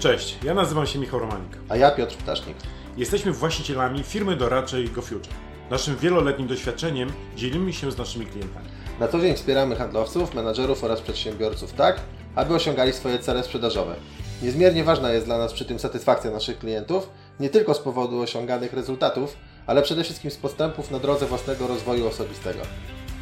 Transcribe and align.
Cześć, 0.00 0.38
ja 0.44 0.54
nazywam 0.54 0.86
się 0.86 0.98
Michał 0.98 1.20
Romanik. 1.20 1.56
A 1.68 1.76
ja 1.76 1.90
Piotr 1.90 2.16
Ptasznik. 2.16 2.56
Jesteśmy 2.96 3.32
właścicielami 3.32 4.02
firmy 4.02 4.36
doradczej 4.36 4.88
GoFuture. 4.88 5.32
Naszym 5.70 5.96
wieloletnim 5.96 6.48
doświadczeniem 6.48 7.12
dzielimy 7.36 7.72
się 7.72 7.92
z 7.92 7.98
naszymi 7.98 8.26
klientami. 8.26 8.68
Na 9.00 9.08
co 9.08 9.20
dzień 9.20 9.34
wspieramy 9.34 9.76
handlowców, 9.76 10.34
menadżerów 10.34 10.84
oraz 10.84 11.00
przedsiębiorców 11.00 11.72
tak, 11.72 12.00
aby 12.34 12.54
osiągali 12.54 12.92
swoje 12.92 13.18
cele 13.18 13.44
sprzedażowe. 13.44 13.94
Niezmiernie 14.42 14.84
ważna 14.84 15.12
jest 15.12 15.26
dla 15.26 15.38
nas 15.38 15.52
przy 15.52 15.64
tym 15.64 15.78
satysfakcja 15.78 16.30
naszych 16.30 16.58
klientów, 16.58 17.10
nie 17.40 17.48
tylko 17.48 17.74
z 17.74 17.78
powodu 17.78 18.20
osiąganych 18.20 18.72
rezultatów, 18.72 19.36
ale 19.66 19.82
przede 19.82 20.04
wszystkim 20.04 20.30
z 20.30 20.36
postępów 20.36 20.90
na 20.90 20.98
drodze 20.98 21.26
własnego 21.26 21.66
rozwoju 21.66 22.08
osobistego. 22.08 22.60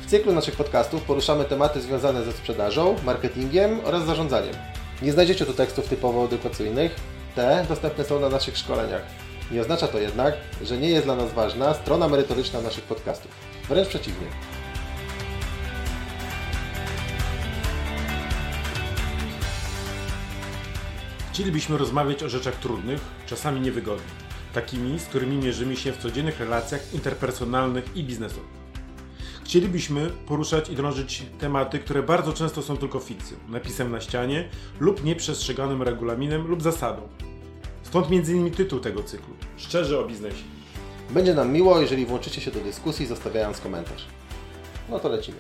W 0.07 0.10
cyklu 0.10 0.33
naszych 0.33 0.57
podcastów 0.57 1.02
poruszamy 1.02 1.45
tematy 1.45 1.80
związane 1.80 2.24
ze 2.24 2.33
sprzedażą, 2.33 2.97
marketingiem 3.05 3.80
oraz 3.85 4.05
zarządzaniem. 4.05 4.55
Nie 5.02 5.12
znajdziecie 5.12 5.47
tu 5.47 5.52
tekstów 5.52 5.88
typowo 5.88 6.25
edukacyjnych, 6.25 6.95
te 7.34 7.65
dostępne 7.69 8.05
są 8.05 8.20
na 8.20 8.29
naszych 8.29 8.59
szkoleniach. 8.59 9.02
Nie 9.51 9.61
oznacza 9.61 9.88
to 9.88 9.98
jednak, 9.98 10.34
że 10.62 10.79
nie 10.79 10.88
jest 10.88 11.05
dla 11.07 11.16
nas 11.16 11.33
ważna 11.33 11.74
strona 11.74 12.09
merytoryczna 12.09 12.61
naszych 12.61 12.84
podcastów. 12.84 13.30
Wręcz 13.69 13.88
przeciwnie. 13.88 14.27
Chcielibyśmy 21.33 21.79
rozmawiać 21.79 22.23
o 22.23 22.29
rzeczach 22.29 22.57
trudnych, 22.57 23.01
czasami 23.27 23.60
niewygodnych, 23.60 24.12
takimi, 24.55 24.99
z 24.99 25.05
którymi 25.05 25.37
mierzymy 25.37 25.77
się 25.77 25.93
w 25.93 25.99
codziennych 25.99 26.41
relacjach 26.41 26.95
interpersonalnych 26.95 27.96
i 27.96 28.04
biznesowych. 28.04 28.68
Chcielibyśmy 29.49 30.10
poruszać 30.10 30.68
i 30.68 30.77
drążyć 30.77 31.23
tematy, 31.38 31.79
które 31.79 32.02
bardzo 32.02 32.32
często 32.32 32.63
są 32.63 32.77
tylko 32.77 32.99
fikcją, 33.01 33.37
napisem 33.49 33.91
na 33.91 34.01
ścianie 34.01 34.49
lub 34.80 35.04
nieprzestrzeganym 35.04 35.82
regulaminem 35.82 36.46
lub 36.46 36.63
zasadą. 36.63 37.02
Stąd 37.82 38.07
m.in. 38.10 38.51
tytuł 38.51 38.80
tego 38.80 39.02
cyklu 39.02 39.35
Szczerze 39.57 40.01
o 40.01 40.04
biznesie. 40.04 40.45
Będzie 41.10 41.35
nam 41.35 41.52
miło, 41.52 41.80
jeżeli 41.80 42.07
włączycie 42.07 42.41
się 42.41 42.51
do 42.51 42.60
dyskusji, 42.60 43.07
zostawiając 43.07 43.60
komentarz. 43.60 44.07
No 44.88 45.01
to 45.01 45.09
lecimy. 45.09 45.38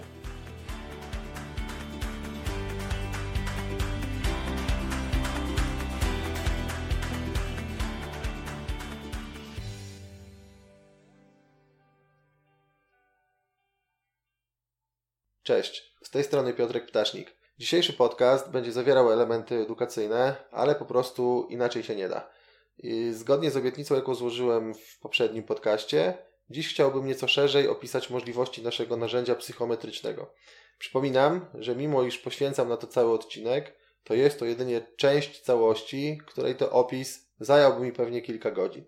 Cześć, 15.48 15.94
z 16.02 16.10
tej 16.10 16.24
strony 16.24 16.52
Piotrek 16.52 16.86
Ptasznik. 16.86 17.36
Dzisiejszy 17.58 17.92
podcast 17.92 18.50
będzie 18.50 18.72
zawierał 18.72 19.12
elementy 19.12 19.54
edukacyjne, 19.54 20.36
ale 20.50 20.74
po 20.74 20.84
prostu 20.84 21.46
inaczej 21.50 21.82
się 21.82 21.96
nie 21.96 22.08
da. 22.08 22.30
I 22.78 23.12
zgodnie 23.12 23.50
z 23.50 23.56
obietnicą, 23.56 23.94
jaką 23.94 24.14
złożyłem 24.14 24.74
w 24.74 24.98
poprzednim 24.98 25.42
podcaście, 25.42 26.18
dziś 26.50 26.68
chciałbym 26.68 27.06
nieco 27.06 27.28
szerzej 27.28 27.68
opisać 27.68 28.10
możliwości 28.10 28.62
naszego 28.62 28.96
narzędzia 28.96 29.34
psychometrycznego. 29.34 30.34
Przypominam, 30.78 31.46
że 31.54 31.76
mimo 31.76 32.02
iż 32.02 32.18
poświęcam 32.18 32.68
na 32.68 32.76
to 32.76 32.86
cały 32.86 33.12
odcinek, 33.12 33.76
to 34.04 34.14
jest 34.14 34.38
to 34.38 34.44
jedynie 34.44 34.80
część 34.96 35.40
całości, 35.40 36.20
której 36.26 36.54
to 36.56 36.70
opis 36.70 37.28
zająłby 37.40 37.80
mi 37.80 37.92
pewnie 37.92 38.22
kilka 38.22 38.50
godzin. 38.50 38.84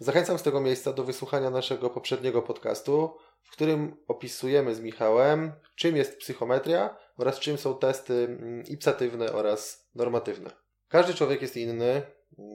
Zachęcam 0.00 0.38
z 0.38 0.42
tego 0.42 0.60
miejsca 0.60 0.92
do 0.92 1.04
wysłuchania 1.04 1.50
naszego 1.50 1.90
poprzedniego 1.90 2.42
podcastu, 2.42 3.16
w 3.48 3.52
którym 3.52 3.96
opisujemy 4.08 4.74
z 4.74 4.80
Michałem, 4.80 5.52
czym 5.76 5.96
jest 5.96 6.18
psychometria 6.18 6.96
oraz 7.16 7.38
czym 7.38 7.58
są 7.58 7.78
testy 7.78 8.14
mm, 8.14 8.64
ipsatywne 8.66 9.32
oraz 9.32 9.88
normatywne. 9.94 10.50
Każdy 10.88 11.14
człowiek 11.14 11.42
jest 11.42 11.56
inny, 11.56 12.02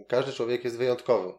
każdy 0.08 0.34
człowiek 0.34 0.64
jest 0.64 0.78
wyjątkowy. 0.78 1.34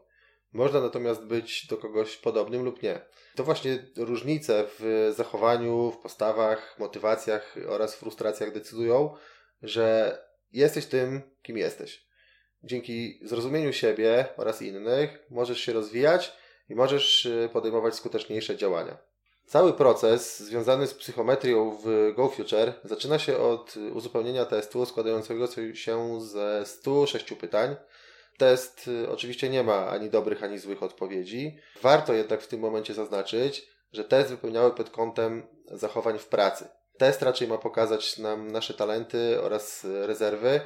Można 0.52 0.80
natomiast 0.80 1.24
być 1.24 1.66
do 1.66 1.76
kogoś 1.76 2.16
podobnym 2.16 2.64
lub 2.64 2.82
nie. 2.82 3.00
To 3.34 3.44
właśnie 3.44 3.86
różnice 3.96 4.64
w 4.78 5.12
zachowaniu, 5.16 5.90
w 5.90 6.02
postawach, 6.02 6.76
motywacjach 6.78 7.56
oraz 7.68 7.94
frustracjach 7.94 8.52
decydują, 8.52 9.14
że 9.62 10.18
jesteś 10.52 10.86
tym, 10.86 11.22
kim 11.42 11.56
jesteś. 11.56 12.06
Dzięki 12.62 13.20
zrozumieniu 13.22 13.72
siebie 13.72 14.26
oraz 14.36 14.62
innych 14.62 15.18
możesz 15.30 15.60
się 15.60 15.72
rozwijać 15.72 16.32
i 16.68 16.74
możesz 16.74 17.26
y, 17.26 17.48
podejmować 17.52 17.94
skuteczniejsze 17.94 18.56
działania. 18.56 18.98
Cały 19.46 19.72
proces 19.72 20.40
związany 20.40 20.86
z 20.86 20.94
psychometrią 20.94 21.78
w 21.84 22.12
GoFuture 22.16 22.72
zaczyna 22.84 23.18
się 23.18 23.38
od 23.38 23.76
uzupełnienia 23.76 24.44
testu 24.44 24.86
składającego 24.86 25.46
się 25.74 26.20
ze 26.20 26.66
106 26.66 27.32
pytań. 27.32 27.76
Test 28.38 28.88
y, 28.88 29.10
oczywiście 29.10 29.48
nie 29.48 29.62
ma 29.62 29.88
ani 29.88 30.10
dobrych, 30.10 30.42
ani 30.44 30.58
złych 30.58 30.82
odpowiedzi. 30.82 31.58
Warto 31.82 32.12
jednak 32.12 32.42
w 32.42 32.46
tym 32.46 32.60
momencie 32.60 32.94
zaznaczyć, 32.94 33.68
że 33.92 34.04
test 34.04 34.30
wypełniały 34.30 34.70
pod 34.70 34.90
kątem 34.90 35.46
zachowań 35.66 36.18
w 36.18 36.26
pracy. 36.26 36.68
Test 36.98 37.22
raczej 37.22 37.48
ma 37.48 37.58
pokazać 37.58 38.18
nam 38.18 38.50
nasze 38.50 38.74
talenty 38.74 39.42
oraz 39.42 39.86
rezerwy 40.02 40.60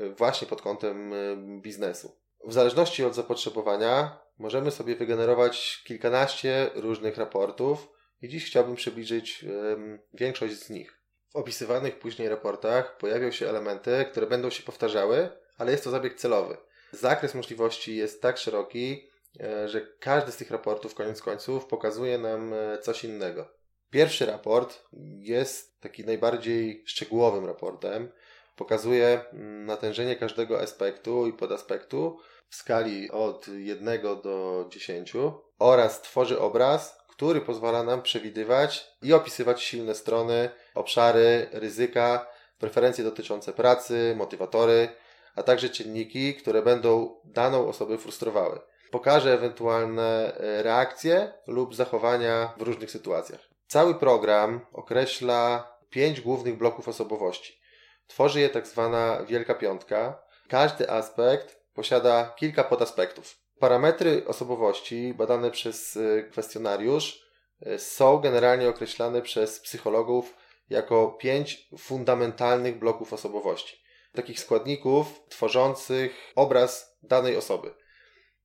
y, 0.00 0.14
właśnie 0.14 0.48
pod 0.48 0.62
kątem 0.62 1.12
y, 1.12 1.36
biznesu. 1.60 2.16
W 2.44 2.52
zależności 2.52 3.04
od 3.04 3.14
zapotrzebowania 3.14 4.18
możemy 4.38 4.70
sobie 4.70 4.96
wygenerować 4.96 5.82
kilkanaście 5.86 6.70
różnych 6.74 7.16
raportów, 7.16 7.97
i 8.22 8.28
dziś 8.28 8.46
chciałbym 8.46 8.76
przybliżyć 8.76 9.44
um, 9.44 9.98
większość 10.14 10.54
z 10.54 10.70
nich. 10.70 10.98
W 11.32 11.36
opisywanych 11.36 11.98
później 11.98 12.28
raportach 12.28 12.96
pojawią 12.98 13.30
się 13.30 13.48
elementy, 13.48 14.06
które 14.10 14.26
będą 14.26 14.50
się 14.50 14.62
powtarzały, 14.62 15.28
ale 15.58 15.72
jest 15.72 15.84
to 15.84 15.90
zabieg 15.90 16.14
celowy. 16.14 16.56
Zakres 16.92 17.34
możliwości 17.34 17.96
jest 17.96 18.22
tak 18.22 18.38
szeroki, 18.38 19.08
e, 19.40 19.68
że 19.68 19.80
każdy 19.80 20.32
z 20.32 20.36
tych 20.36 20.50
raportów 20.50 20.94
koniec 20.94 21.22
końców 21.22 21.66
pokazuje 21.66 22.18
nam 22.18 22.52
e, 22.52 22.78
coś 22.78 23.04
innego. 23.04 23.58
Pierwszy 23.90 24.26
raport 24.26 24.84
jest 25.18 25.80
taki 25.80 26.04
najbardziej 26.04 26.82
szczegółowym 26.86 27.46
raportem. 27.46 28.12
Pokazuje 28.56 29.20
mm, 29.32 29.66
natężenie 29.66 30.16
każdego 30.16 30.60
aspektu 30.60 31.26
i 31.26 31.32
podaspektu 31.32 32.18
w 32.48 32.54
skali 32.56 33.10
od 33.10 33.48
1 33.48 34.02
do 34.02 34.66
10 34.70 35.12
oraz 35.58 36.02
tworzy 36.02 36.40
obraz, 36.40 36.98
który 37.18 37.40
pozwala 37.40 37.82
nam 37.82 38.02
przewidywać 38.02 38.96
i 39.02 39.12
opisywać 39.12 39.62
silne 39.62 39.94
strony, 39.94 40.50
obszary, 40.74 41.46
ryzyka, 41.52 42.26
preferencje 42.58 43.04
dotyczące 43.04 43.52
pracy, 43.52 44.14
motywatory, 44.16 44.88
a 45.34 45.42
także 45.42 45.68
czynniki, 45.68 46.34
które 46.34 46.62
będą 46.62 47.20
daną 47.24 47.68
osobę 47.68 47.98
frustrowały. 47.98 48.60
Pokaże 48.90 49.34
ewentualne 49.34 50.34
e, 50.36 50.62
reakcje 50.62 51.32
lub 51.46 51.74
zachowania 51.74 52.54
w 52.56 52.62
różnych 52.62 52.90
sytuacjach. 52.90 53.40
Cały 53.66 53.94
program 53.94 54.60
określa 54.72 55.72
pięć 55.90 56.20
głównych 56.20 56.58
bloków 56.58 56.88
osobowości. 56.88 57.60
Tworzy 58.06 58.40
je 58.40 58.48
tak 58.48 58.66
zwana 58.66 59.24
Wielka 59.26 59.54
Piątka. 59.54 60.22
Każdy 60.48 60.90
aspekt 60.90 61.60
posiada 61.74 62.34
kilka 62.36 62.64
podaspektów. 62.64 63.47
Parametry 63.58 64.24
osobowości 64.26 65.14
badane 65.14 65.50
przez 65.50 65.96
y, 65.96 66.28
kwestionariusz 66.30 67.28
y, 67.66 67.78
są 67.78 68.18
generalnie 68.18 68.68
określane 68.68 69.22
przez 69.22 69.60
psychologów 69.60 70.34
jako 70.70 71.08
pięć 71.08 71.68
fundamentalnych 71.78 72.78
bloków 72.78 73.12
osobowości. 73.12 73.82
Takich 74.12 74.40
składników 74.40 75.06
tworzących 75.28 76.32
obraz 76.34 76.98
danej 77.02 77.36
osoby. 77.36 77.74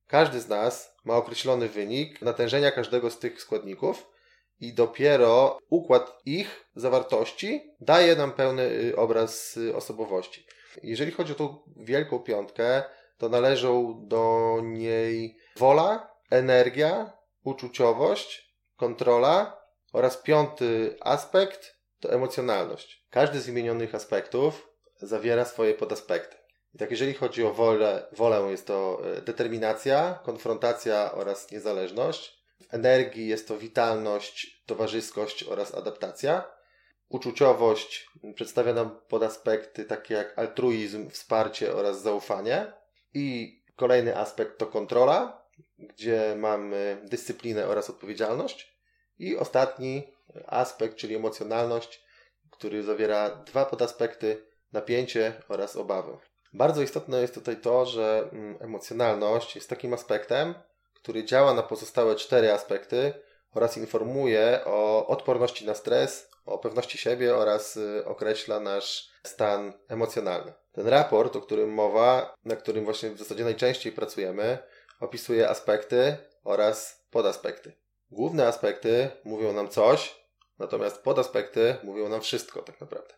Każdy 0.06 0.40
z 0.40 0.48
nas 0.48 0.96
ma 1.04 1.16
określony 1.16 1.68
wynik 1.68 2.22
natężenia 2.22 2.70
każdego 2.70 3.10
z 3.10 3.18
tych 3.18 3.42
składników 3.42 4.06
i 4.60 4.74
dopiero 4.74 5.58
układ 5.70 6.20
ich 6.26 6.66
zawartości 6.74 7.74
daje 7.80 8.16
nam 8.16 8.32
pełny 8.32 8.62
y, 8.62 8.96
obraz 8.96 9.58
osobowości. 9.74 10.46
Jeżeli 10.82 11.12
chodzi 11.12 11.32
o 11.32 11.34
tą 11.34 11.58
wielką 11.76 12.18
piątkę, 12.18 12.82
to 13.24 13.28
należą 13.28 14.00
do 14.08 14.56
niej 14.62 15.36
wola, 15.56 16.10
energia, 16.30 17.12
uczuciowość, 17.44 18.54
kontrola 18.76 19.60
oraz 19.92 20.16
piąty 20.16 20.96
aspekt 21.00 21.74
to 22.00 22.12
emocjonalność. 22.12 23.06
Każdy 23.10 23.40
z 23.40 23.46
wymienionych 23.46 23.94
aspektów 23.94 24.68
zawiera 24.96 25.44
swoje 25.44 25.74
podaspekty. 25.74 26.36
I 26.74 26.78
tak 26.78 26.90
jeżeli 26.90 27.14
chodzi 27.14 27.44
o 27.44 27.54
wolę, 27.54 28.06
wolę 28.12 28.50
jest 28.50 28.66
to 28.66 29.00
e, 29.04 29.20
determinacja, 29.20 30.18
konfrontacja 30.24 31.12
oraz 31.12 31.50
niezależność. 31.50 32.44
W 32.60 32.74
energii 32.74 33.28
jest 33.28 33.48
to 33.48 33.58
witalność, 33.58 34.62
towarzyskość 34.66 35.44
oraz 35.44 35.74
adaptacja. 35.74 36.44
Uczuciowość 37.08 38.10
przedstawia 38.34 38.74
nam 38.74 39.00
podaspekty 39.08 39.84
takie 39.84 40.14
jak 40.14 40.38
altruizm, 40.38 41.10
wsparcie 41.10 41.74
oraz 41.74 42.02
zaufanie. 42.02 42.83
I 43.14 43.56
kolejny 43.76 44.16
aspekt 44.16 44.58
to 44.58 44.66
kontrola, 44.66 45.46
gdzie 45.78 46.34
mamy 46.38 47.00
dyscyplinę 47.04 47.66
oraz 47.66 47.90
odpowiedzialność. 47.90 48.78
I 49.18 49.36
ostatni 49.36 50.14
aspekt, 50.46 50.96
czyli 50.96 51.14
emocjonalność, 51.14 52.04
który 52.50 52.82
zawiera 52.82 53.30
dwa 53.30 53.64
podaspekty 53.64 54.46
napięcie 54.72 55.32
oraz 55.48 55.76
obawę. 55.76 56.18
Bardzo 56.52 56.82
istotne 56.82 57.20
jest 57.20 57.34
tutaj 57.34 57.56
to, 57.56 57.86
że 57.86 58.28
mm, 58.32 58.56
emocjonalność 58.60 59.54
jest 59.54 59.70
takim 59.70 59.94
aspektem, 59.94 60.54
który 60.94 61.24
działa 61.24 61.54
na 61.54 61.62
pozostałe 61.62 62.16
cztery 62.16 62.52
aspekty 62.52 63.12
oraz 63.54 63.76
informuje 63.76 64.60
o 64.64 65.06
odporności 65.06 65.66
na 65.66 65.74
stres, 65.74 66.30
o 66.44 66.58
pewności 66.58 66.98
siebie 66.98 67.36
oraz 67.36 67.76
y, 67.76 68.04
określa 68.06 68.60
nasz 68.60 69.10
stan 69.26 69.72
emocjonalny. 69.88 70.52
Ten 70.72 70.88
raport, 70.88 71.36
o 71.36 71.40
którym 71.40 71.70
mowa, 71.70 72.34
na 72.44 72.56
którym 72.56 72.84
właśnie 72.84 73.10
w 73.10 73.18
zasadzie 73.18 73.44
najczęściej 73.44 73.92
pracujemy, 73.92 74.58
opisuje 75.00 75.48
aspekty 75.48 76.16
oraz 76.44 77.06
podaspekty. 77.10 77.72
Główne 78.10 78.46
aspekty 78.46 79.10
mówią 79.24 79.52
nam 79.52 79.68
coś, 79.68 80.24
natomiast 80.58 81.02
podaspekty 81.02 81.76
mówią 81.82 82.08
nam 82.08 82.20
wszystko 82.20 82.62
tak 82.62 82.80
naprawdę. 82.80 83.14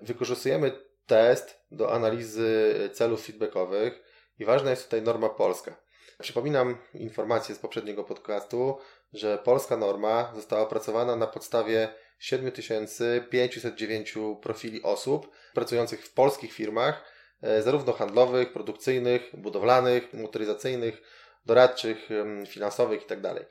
Wykorzystujemy 0.00 0.72
test 1.06 1.60
do 1.70 1.92
analizy 1.92 2.74
celów 2.92 3.26
feedbackowych 3.26 4.02
i 4.38 4.44
ważna 4.44 4.70
jest 4.70 4.84
tutaj 4.84 5.02
norma 5.02 5.28
polska. 5.28 5.76
Przypominam 6.18 6.78
informację 6.94 7.54
z 7.54 7.58
poprzedniego 7.58 8.04
podcastu, 8.04 8.78
że 9.12 9.38
polska 9.38 9.76
norma 9.76 10.32
została 10.34 10.62
opracowana 10.62 11.16
na 11.16 11.26
podstawie 11.26 11.94
7509 12.18 14.14
profili 14.42 14.82
osób 14.82 15.30
pracujących 15.54 16.04
w 16.04 16.12
polskich 16.12 16.52
firmach, 16.52 17.04
e, 17.42 17.62
zarówno 17.62 17.92
handlowych, 17.92 18.52
produkcyjnych, 18.52 19.22
budowlanych, 19.34 20.12
motoryzacyjnych, 20.12 21.02
doradczych, 21.46 22.08
finansowych 22.46 23.02
itd. 23.02 23.34
Tak 23.34 23.46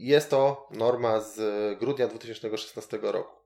jest 0.00 0.30
to 0.30 0.68
norma 0.70 1.20
z 1.20 1.38
grudnia 1.78 2.08
2016 2.08 2.98
roku. 3.02 3.40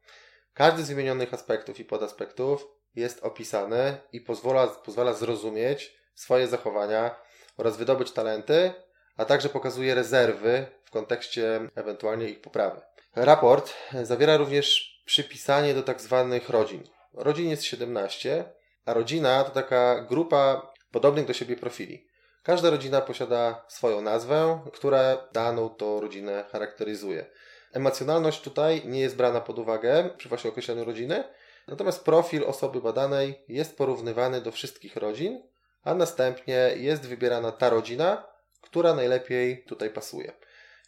Każdy 0.55 0.83
z 0.83 0.89
wymienionych 0.89 1.35
aspektów 1.35 1.81
i 1.81 1.85
podaspektów 1.85 2.67
jest 2.97 3.25
opisany 3.25 3.97
i 4.12 4.21
pozwala, 4.21 4.67
pozwala 4.67 5.12
zrozumieć 5.12 5.97
swoje 6.15 6.47
zachowania 6.47 7.17
oraz 7.56 7.77
wydobyć 7.77 8.12
talenty, 8.12 8.73
a 9.17 9.25
także 9.25 9.49
pokazuje 9.49 9.95
rezerwy 9.95 10.67
w 10.85 10.91
kontekście 10.91 11.61
ewentualnie 11.75 12.29
ich 12.29 12.41
poprawy. 12.41 12.81
Raport 13.16 13.75
zawiera 14.02 14.37
również 14.37 14.94
przypisanie 15.05 15.75
do 15.75 15.82
tak 15.82 16.00
zwanych 16.00 16.49
rodzin. 16.49 16.82
Rodzin 17.12 17.50
jest 17.50 17.64
17, 17.64 18.44
a 18.87 18.94
rodzina 18.94 19.44
to 19.44 19.50
taka 19.50 20.00
grupa 20.00 20.72
podobnych 20.90 21.26
do 21.26 21.32
siebie 21.32 21.56
profili. 21.56 22.06
Każda 22.43 22.70
rodzina 22.70 23.00
posiada 23.00 23.64
swoją 23.69 24.00
nazwę, 24.00 24.61
która 24.72 25.28
daną 25.32 25.69
to 25.69 26.00
rodzinę 26.00 26.44
charakteryzuje. 26.52 27.26
Emocjonalność 27.72 28.40
tutaj 28.40 28.82
nie 28.84 29.00
jest 29.00 29.17
brana 29.17 29.40
pod 29.40 29.58
uwagę 29.58 30.10
przy 30.17 30.28
właśnie 30.28 30.50
określeniu 30.50 30.84
rodziny, 30.84 31.25
natomiast 31.69 32.05
profil 32.05 32.44
osoby 32.46 32.81
badanej 32.81 33.44
jest 33.49 33.76
porównywany 33.76 34.40
do 34.40 34.52
wszystkich 34.52 34.96
rodzin, 34.96 35.43
a 35.84 35.94
następnie 35.94 36.70
jest 36.76 37.06
wybierana 37.06 37.52
ta 37.52 37.70
rodzina, 37.70 38.26
która 38.60 38.94
najlepiej 38.94 39.64
tutaj 39.64 39.90
pasuje. 39.90 40.32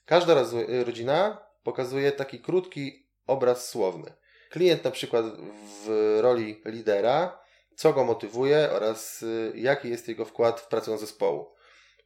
Każda 0.07 0.35
rodzina 0.85 1.46
pokazuje 1.67 2.13
taki 2.13 2.41
krótki 2.41 3.07
obraz 3.27 3.69
słowny. 3.69 4.13
Klient 4.51 4.85
na 4.85 4.91
przykład 4.91 5.25
w 5.85 6.19
roli 6.21 6.63
lidera, 6.65 7.39
co 7.77 7.93
go 7.93 8.05
motywuje 8.05 8.71
oraz 8.73 9.23
y, 9.23 9.53
jaki 9.55 9.89
jest 9.89 10.09
jego 10.09 10.25
wkład 10.25 10.61
w 10.61 10.69
pracę 10.69 10.99
zespołu. 10.99 11.47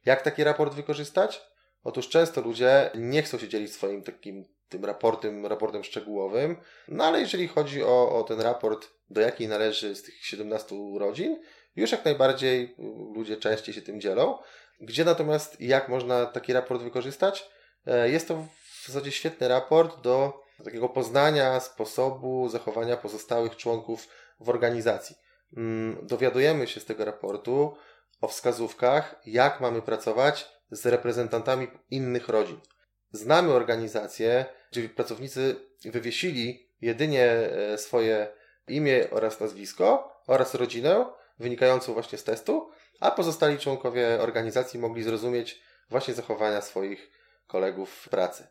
Jak 0.05 0.21
taki 0.21 0.43
raport 0.43 0.73
wykorzystać? 0.73 1.41
Otóż 1.83 2.09
często 2.09 2.41
ludzie 2.41 2.91
nie 2.95 3.21
chcą 3.23 3.37
się 3.37 3.47
dzielić 3.47 3.73
swoim 3.73 4.03
takim 4.03 4.45
tym 4.69 4.85
raportem, 4.85 5.45
raportem 5.45 5.83
szczegółowym, 5.83 6.57
no 6.87 7.03
ale 7.03 7.19
jeżeli 7.19 7.47
chodzi 7.47 7.83
o, 7.83 8.19
o 8.19 8.23
ten 8.23 8.41
raport, 8.41 8.89
do 9.09 9.21
jakiej 9.21 9.47
należy 9.47 9.95
z 9.95 10.03
tych 10.03 10.25
17 10.25 10.75
rodzin, 10.99 11.41
już 11.75 11.91
jak 11.91 12.05
najbardziej 12.05 12.63
y, 12.63 12.73
ludzie 13.15 13.37
częściej 13.37 13.75
się 13.75 13.81
tym 13.81 14.01
dzielą. 14.01 14.37
Gdzie 14.79 15.05
natomiast 15.05 15.61
jak 15.61 15.89
można 15.89 16.25
taki 16.25 16.53
raport 16.53 16.81
wykorzystać? 16.81 17.49
E, 17.87 18.09
jest 18.09 18.27
to 18.27 18.47
w 18.83 18.87
zasadzie 18.87 19.11
świetny 19.11 19.47
raport 19.47 20.01
do 20.01 20.43
takiego 20.63 20.89
poznania 20.89 21.59
sposobu 21.59 22.49
zachowania 22.49 22.97
pozostałych 22.97 23.55
członków 23.55 24.07
w 24.39 24.49
organizacji. 24.49 25.15
Mm, 25.57 25.97
dowiadujemy 26.07 26.67
się 26.67 26.79
z 26.79 26.85
tego 26.85 27.05
raportu 27.05 27.77
o 28.21 28.27
wskazówkach, 28.27 29.21
jak 29.25 29.61
mamy 29.61 29.81
pracować 29.81 30.49
z 30.71 30.85
reprezentantami 30.85 31.67
innych 31.89 32.29
rodzin. 32.29 32.59
Znamy 33.11 33.53
organizacje, 33.53 34.45
gdzie 34.71 34.89
pracownicy 34.89 35.55
wywiesili 35.85 36.69
jedynie 36.81 37.25
e, 37.25 37.77
swoje 37.77 38.33
imię 38.67 39.07
oraz 39.11 39.39
nazwisko 39.39 40.15
oraz 40.27 40.55
rodzinę 40.55 41.05
wynikającą 41.39 41.93
właśnie 41.93 42.17
z 42.17 42.23
testu, 42.23 42.71
a 42.99 43.11
pozostali 43.11 43.59
członkowie 43.59 44.21
organizacji 44.21 44.79
mogli 44.79 45.03
zrozumieć 45.03 45.61
właśnie 45.89 46.13
zachowania 46.13 46.61
swoich 46.61 47.11
kolegów 47.47 47.89
w 47.89 48.09
pracy. 48.09 48.47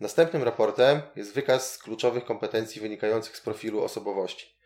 Następnym 0.00 0.42
raportem 0.42 1.02
jest 1.16 1.34
wykaz 1.34 1.78
kluczowych 1.78 2.24
kompetencji 2.24 2.80
wynikających 2.80 3.36
z 3.36 3.40
profilu 3.40 3.84
osobowości. 3.84 4.56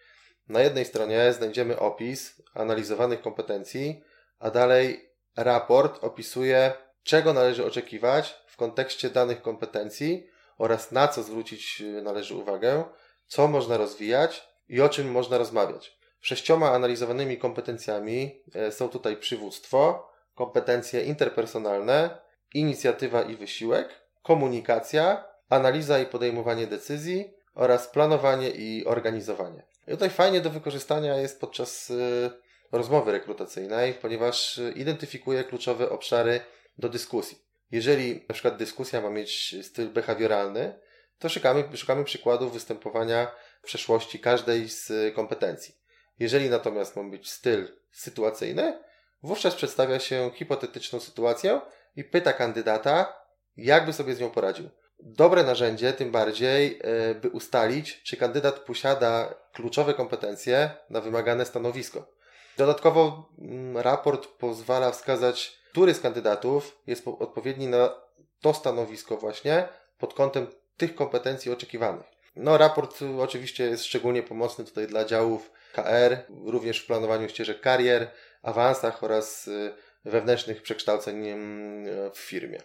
Na 0.49 0.61
jednej 0.61 0.85
stronie 0.85 1.33
znajdziemy 1.33 1.79
opis 1.79 2.43
analizowanych 2.55 3.21
kompetencji, 3.21 4.03
a 4.39 4.51
dalej 4.51 5.11
raport 5.37 6.05
opisuje, 6.05 6.73
czego 7.03 7.33
należy 7.33 7.67
oczekiwać 7.67 8.35
w 8.47 8.57
kontekście 8.57 9.11
danych 9.11 9.43
kompetencji 9.43 10.27
oraz 10.59 10.93
na 10.93 11.09
co 11.09 11.23
zwrócić 11.23 11.83
należy 12.03 12.35
uwagę, 12.35 12.85
co 13.27 13.49
można 13.49 13.77
rozwijać 13.77 14.49
i 14.69 14.81
o 14.81 14.89
czym 14.89 15.11
można 15.11 15.39
rozmawiać. 15.39 15.99
Sześcioma 16.21 16.71
analizowanymi 16.71 17.39
kompetencjami 17.39 18.43
e, 18.55 18.73
są 18.73 18.89
tutaj 18.89 19.17
przywództwo, 19.17 20.09
kompetencje 20.35 21.05
interpersonalne, 21.05 22.19
inicjatywa 22.55 23.23
i 23.23 23.37
wysiłek, 23.37 24.00
komunikacja, 24.23 25.25
analiza 25.49 25.99
i 25.99 26.07
podejmowanie 26.07 26.67
decyzji 26.67 27.35
oraz 27.55 27.89
planowanie 27.89 28.51
i 28.51 28.85
organizowanie. 28.87 29.63
I 29.89 29.91
tutaj 29.91 30.11
fajnie 30.11 30.41
do 30.41 30.51
wykorzystania 30.51 31.17
jest 31.17 31.41
podczas 31.41 31.91
e, 31.91 32.31
rozmowy 32.73 33.13
rekrutacyjnej, 33.13 33.95
ponieważ 33.95 34.59
e, 34.59 34.73
identyfikuje 34.73 35.45
kluczowe 35.45 35.91
obszary 35.91 36.41
do 36.79 36.89
dyskusji. 36.89 37.39
Jeżeli 37.71 38.25
na 38.29 38.33
przykład 38.33 38.57
dyskusja 38.57 39.01
ma 39.01 39.11
mieć 39.11 39.57
styl 39.63 39.89
behawioralny, 39.89 40.79
to 41.19 41.29
szukamy, 41.29 41.77
szukamy 41.77 42.05
przykładów 42.05 42.53
występowania 42.53 43.31
w 43.63 43.65
przeszłości 43.65 44.19
każdej 44.19 44.69
z 44.69 45.15
kompetencji. 45.15 45.75
Jeżeli 46.19 46.51
natomiast 46.51 46.97
ma 46.97 47.05
być 47.05 47.31
styl 47.31 47.69
sytuacyjny, 47.93 48.79
wówczas 49.23 49.55
przedstawia 49.55 49.99
się 49.99 50.31
hipotetyczną 50.35 51.01
sytuację 51.01 51.61
i 51.97 52.05
pyta 52.05 52.33
kandydata, 52.33 53.21
jakby 53.57 53.93
sobie 53.93 54.15
z 54.15 54.21
nią 54.21 54.31
poradził. 54.31 54.71
Dobre 55.03 55.45
narzędzie, 55.45 55.93
tym 55.93 56.11
bardziej, 56.11 56.81
e, 56.83 57.15
by 57.15 57.29
ustalić, 57.29 58.03
czy 58.03 58.17
kandydat 58.17 58.59
posiada 58.59 59.35
kluczowe 59.53 59.95
kompetencje 59.95 60.71
na 60.91 61.01
wymagane 61.01 61.47
stanowisko. 61.47 62.13
Dodatkowo 62.57 63.33
mm, 63.39 63.79
raport 63.79 64.27
pozwala 64.27 64.91
wskazać, 64.91 65.61
który 65.71 65.95
z 65.95 66.01
kandydatów 66.01 66.79
jest 66.87 67.09
odpowiedni 67.09 67.67
na 67.67 67.95
to 68.41 68.55
stanowisko 68.55 69.17
właśnie 69.17 69.69
pod 69.99 70.15
kątem 70.15 70.47
tych 70.77 70.95
kompetencji 70.95 71.53
oczekiwanych. 71.53 72.07
No, 72.37 72.59
raport 72.59 72.99
oczywiście 73.21 73.65
jest 73.65 73.85
szczególnie 73.85 74.23
pomocny 74.23 74.65
tutaj 74.65 74.87
dla 74.87 75.05
działów 75.05 75.51
KR, 75.73 76.17
również 76.45 76.81
w 76.81 76.87
planowaniu 76.87 77.29
ścieżek 77.29 77.61
karier, 77.61 78.11
awansach 78.43 79.05
oraz 79.05 79.49
y, 79.49 79.73
wewnętrznych 80.05 80.63
przekształceń 80.63 81.29
mm, 81.29 82.11
w 82.11 82.19
firmie. 82.19 82.61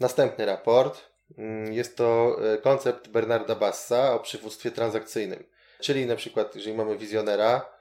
Następny 0.00 0.46
raport 0.46 1.10
mm, 1.38 1.72
jest 1.72 1.96
to 1.96 2.36
y, 2.54 2.58
koncept 2.58 3.08
Bernarda 3.08 3.54
Bassa 3.54 4.14
o 4.14 4.20
przywództwie 4.20 4.70
transakcyjnym. 4.70 5.44
Czyli 5.80 6.06
na 6.06 6.16
przykład, 6.16 6.54
jeżeli 6.54 6.76
mamy 6.76 6.98
wizjonera, 6.98 7.78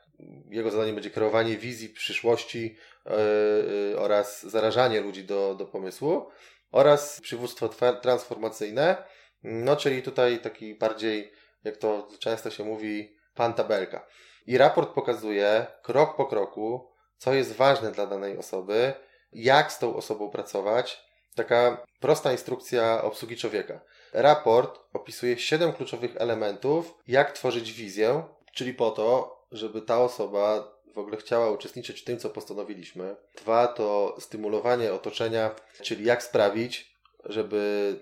jego 0.49 0.71
zadaniem 0.71 0.95
będzie 0.95 1.09
kreowanie 1.09 1.57
wizji 1.57 1.89
przyszłości 1.89 2.77
yy, 3.05 3.99
oraz 3.99 4.43
zarażanie 4.43 5.01
ludzi 5.01 5.23
do, 5.23 5.55
do 5.55 5.65
pomysłu 5.65 6.29
oraz 6.71 7.21
przywództwo 7.21 7.69
transformacyjne, 8.01 9.03
no 9.43 9.75
czyli 9.75 10.03
tutaj 10.03 10.39
taki 10.39 10.75
bardziej, 10.75 11.31
jak 11.63 11.77
to 11.77 12.07
często 12.19 12.51
się 12.51 12.63
mówi, 12.63 13.17
pan 13.35 13.53
tabelka. 13.53 14.07
I 14.47 14.57
raport 14.57 14.93
pokazuje 14.93 15.67
krok 15.81 16.15
po 16.15 16.25
kroku, 16.25 16.91
co 17.17 17.33
jest 17.33 17.55
ważne 17.55 17.91
dla 17.91 18.07
danej 18.07 18.37
osoby, 18.37 18.93
jak 19.33 19.71
z 19.71 19.79
tą 19.79 19.95
osobą 19.95 20.29
pracować. 20.29 21.06
Taka 21.37 21.85
prosta 21.99 22.31
instrukcja 22.31 23.03
obsługi 23.03 23.37
człowieka. 23.37 23.79
Raport 24.13 24.79
opisuje 24.93 25.37
7 25.37 25.73
kluczowych 25.73 26.11
elementów, 26.17 26.97
jak 27.07 27.31
tworzyć 27.31 27.73
wizję, 27.73 28.23
czyli 28.53 28.73
po 28.73 28.91
to, 28.91 29.37
żeby 29.51 29.81
ta 29.81 29.99
osoba 29.99 30.73
w 30.95 30.97
ogóle 30.97 31.17
chciała 31.17 31.51
uczestniczyć 31.51 32.01
w 32.01 32.03
tym, 32.03 32.19
co 32.19 32.29
postanowiliśmy. 32.29 33.15
Dwa 33.37 33.67
to 33.67 34.15
stymulowanie 34.19 34.93
otoczenia, 34.93 35.55
czyli 35.81 36.05
jak 36.05 36.23
sprawić, 36.23 36.97
żeby 37.25 37.93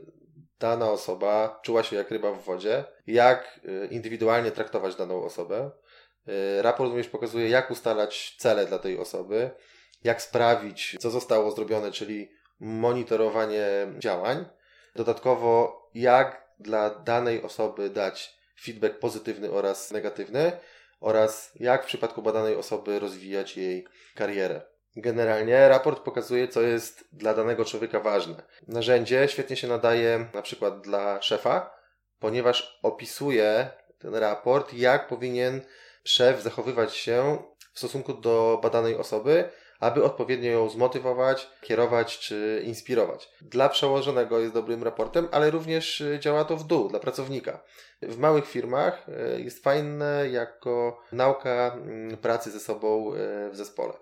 dana 0.59 0.91
osoba 0.91 1.59
czuła 1.63 1.83
się 1.83 1.95
jak 1.95 2.11
ryba 2.11 2.31
w 2.31 2.43
wodzie, 2.43 2.83
jak 3.07 3.59
y, 3.65 3.87
indywidualnie 3.91 4.51
traktować 4.51 4.95
daną 4.95 5.23
osobę. 5.23 5.71
Y, 6.27 6.61
raport 6.61 6.89
również 6.89 7.07
pokazuje, 7.07 7.49
jak 7.49 7.71
ustalać 7.71 8.35
cele 8.39 8.65
dla 8.65 8.79
tej 8.79 8.97
osoby, 8.97 9.51
jak 10.03 10.21
sprawić, 10.21 10.95
co 10.99 11.09
zostało 11.11 11.51
zrobione, 11.51 11.91
czyli 11.91 12.34
monitorowanie 12.59 13.67
działań. 13.97 14.45
Dodatkowo, 14.95 15.81
jak 15.93 16.45
dla 16.59 16.89
danej 16.89 17.43
osoby 17.43 17.89
dać 17.89 18.35
feedback 18.61 18.99
pozytywny 18.99 19.51
oraz 19.51 19.91
negatywny, 19.91 20.51
oraz 20.99 21.51
jak 21.55 21.83
w 21.83 21.87
przypadku 21.87 22.21
badanej 22.21 22.55
osoby 22.55 22.99
rozwijać 22.99 23.57
jej 23.57 23.87
karierę. 24.15 24.61
Generalnie 24.95 25.69
raport 25.69 25.99
pokazuje, 25.99 26.47
co 26.47 26.61
jest 26.61 27.07
dla 27.11 27.33
danego 27.33 27.65
człowieka 27.65 27.99
ważne. 27.99 28.43
Narzędzie 28.67 29.27
świetnie 29.27 29.55
się 29.55 29.67
nadaje 29.67 30.25
na 30.33 30.41
przykład 30.41 30.81
dla 30.81 31.21
szefa, 31.21 31.75
ponieważ 32.19 32.79
opisuje 32.83 33.69
ten 33.99 34.15
raport, 34.15 34.73
jak 34.73 35.07
powinien 35.07 35.61
szef 36.03 36.41
zachowywać 36.41 36.95
się 36.95 37.43
w 37.73 37.79
stosunku 37.79 38.13
do 38.13 38.59
badanej 38.63 38.95
osoby, 38.95 39.49
aby 39.79 40.03
odpowiednio 40.03 40.51
ją 40.51 40.69
zmotywować, 40.69 41.49
kierować 41.61 42.19
czy 42.19 42.61
inspirować. 42.65 43.29
Dla 43.41 43.69
przełożonego 43.69 44.39
jest 44.39 44.53
dobrym 44.53 44.83
raportem, 44.83 45.27
ale 45.31 45.51
również 45.51 46.01
y, 46.01 46.19
działa 46.19 46.45
to 46.45 46.57
w 46.57 46.63
dół 46.63 46.89
dla 46.89 46.99
pracownika. 46.99 47.63
W 48.01 48.17
małych 48.17 48.47
firmach 48.47 49.09
y, 49.09 49.41
jest 49.41 49.63
fajne 49.63 50.29
jako 50.29 51.01
nauka 51.11 51.71
mm, 51.75 52.17
pracy 52.17 52.51
ze 52.51 52.59
sobą 52.59 53.13
y, 53.13 53.49
w 53.51 53.55
zespole. 53.55 53.93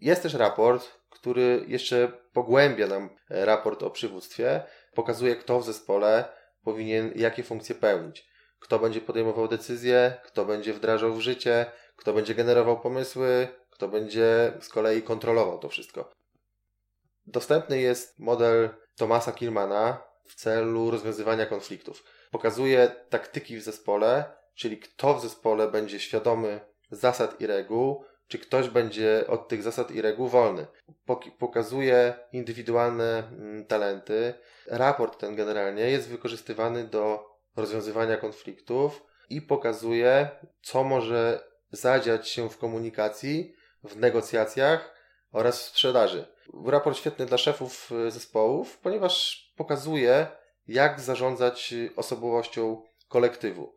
Jest 0.00 0.22
też 0.22 0.34
raport, 0.34 0.90
który 1.10 1.64
jeszcze 1.68 2.12
pogłębia 2.32 2.86
nam 2.86 3.10
raport 3.28 3.82
o 3.82 3.90
przywództwie, 3.90 4.62
pokazuje 4.94 5.36
kto 5.36 5.60
w 5.60 5.64
zespole 5.64 6.24
powinien 6.64 7.12
jakie 7.16 7.42
funkcje 7.42 7.74
pełnić. 7.74 8.28
Kto 8.58 8.78
będzie 8.78 9.00
podejmował 9.00 9.48
decyzje, 9.48 10.14
kto 10.24 10.44
będzie 10.44 10.72
wdrażał 10.72 11.14
w 11.14 11.20
życie, 11.20 11.66
kto 11.96 12.12
będzie 12.12 12.34
generował 12.34 12.80
pomysły, 12.80 13.48
kto 13.84 13.88
będzie 13.88 14.52
z 14.60 14.68
kolei 14.68 15.02
kontrolował 15.02 15.58
to 15.58 15.68
wszystko. 15.68 16.12
Dostępny 17.26 17.80
jest 17.80 18.18
model 18.18 18.68
Tomasa 18.96 19.32
Kilmana 19.32 20.02
w 20.28 20.34
celu 20.34 20.90
rozwiązywania 20.90 21.46
konfliktów. 21.46 22.04
Pokazuje 22.30 22.88
taktyki 23.08 23.56
w 23.56 23.62
zespole, 23.62 24.24
czyli 24.54 24.78
kto 24.78 25.14
w 25.14 25.22
zespole 25.22 25.70
będzie 25.70 26.00
świadomy 26.00 26.60
zasad 26.90 27.40
i 27.40 27.46
reguł, 27.46 28.04
czy 28.28 28.38
ktoś 28.38 28.68
będzie 28.68 29.24
od 29.28 29.48
tych 29.48 29.62
zasad 29.62 29.90
i 29.90 30.02
reguł 30.02 30.28
wolny. 30.28 30.66
Pokazuje 31.38 32.14
indywidualne 32.32 33.18
mm, 33.18 33.66
talenty. 33.66 34.34
Raport 34.66 35.20
ten 35.20 35.36
generalnie 35.36 35.90
jest 35.90 36.08
wykorzystywany 36.08 36.84
do 36.84 37.26
rozwiązywania 37.56 38.16
konfliktów 38.16 39.02
i 39.30 39.42
pokazuje, 39.42 40.28
co 40.62 40.84
może 40.84 41.48
zadziać 41.70 42.28
się 42.28 42.50
w 42.50 42.58
komunikacji, 42.58 43.54
w 43.84 43.96
negocjacjach 43.96 44.94
oraz 45.32 45.60
w 45.60 45.68
sprzedaży. 45.68 46.26
Raport 46.66 46.98
świetny 46.98 47.26
dla 47.26 47.38
szefów 47.38 47.92
y, 47.92 48.10
zespołów, 48.10 48.78
ponieważ 48.78 49.44
pokazuje, 49.56 50.26
jak 50.68 51.00
zarządzać 51.00 51.74
osobowością 51.96 52.82
kolektywu. 53.08 53.74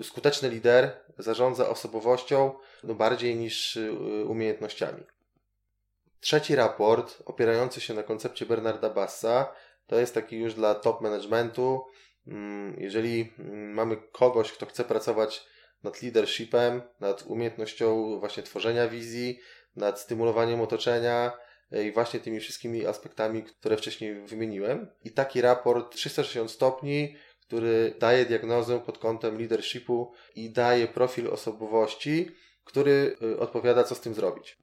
Y, 0.00 0.04
skuteczny 0.04 0.48
lider 0.48 1.00
zarządza 1.18 1.68
osobowością 1.68 2.52
no 2.84 2.94
bardziej 2.94 3.36
niż 3.36 3.76
y, 3.76 3.92
umiejętnościami. 4.28 5.04
Trzeci 6.20 6.54
raport, 6.54 7.22
opierający 7.24 7.80
się 7.80 7.94
na 7.94 8.02
koncepcie 8.02 8.46
Bernarda 8.46 8.90
Bassa, 8.90 9.52
to 9.86 9.96
jest 9.96 10.14
taki 10.14 10.36
już 10.36 10.54
dla 10.54 10.74
top 10.74 11.00
managementu. 11.00 11.84
Mm, 12.26 12.76
jeżeli 12.78 13.32
mm, 13.38 13.74
mamy 13.74 13.96
kogoś, 13.96 14.52
kto 14.52 14.66
chce 14.66 14.84
pracować 14.84 15.46
nad 15.82 16.02
leadershipem, 16.02 16.82
nad 17.00 17.22
umiejętnością 17.22 18.18
właśnie 18.18 18.42
tworzenia 18.42 18.88
wizji, 18.88 19.40
nad 19.76 20.00
stymulowaniem 20.00 20.60
otoczenia 20.60 21.32
e, 21.72 21.84
i 21.84 21.92
właśnie 21.92 22.20
tymi 22.20 22.40
wszystkimi 22.40 22.86
aspektami, 22.86 23.42
które 23.42 23.76
wcześniej 23.76 24.14
wymieniłem. 24.26 24.90
I 25.04 25.10
taki 25.10 25.40
raport 25.40 25.94
360 25.94 26.50
stopni, 26.50 27.16
który 27.40 27.94
daje 27.98 28.26
diagnozę 28.26 28.80
pod 28.80 28.98
kątem 28.98 29.38
leadershipu 29.38 30.12
i 30.34 30.50
daje 30.50 30.86
profil 30.86 31.28
osobowości, 31.28 32.28
który 32.64 33.16
e, 33.22 33.38
odpowiada, 33.38 33.84
co 33.84 33.94
z 33.94 34.00
tym 34.00 34.14
zrobić. 34.14 34.58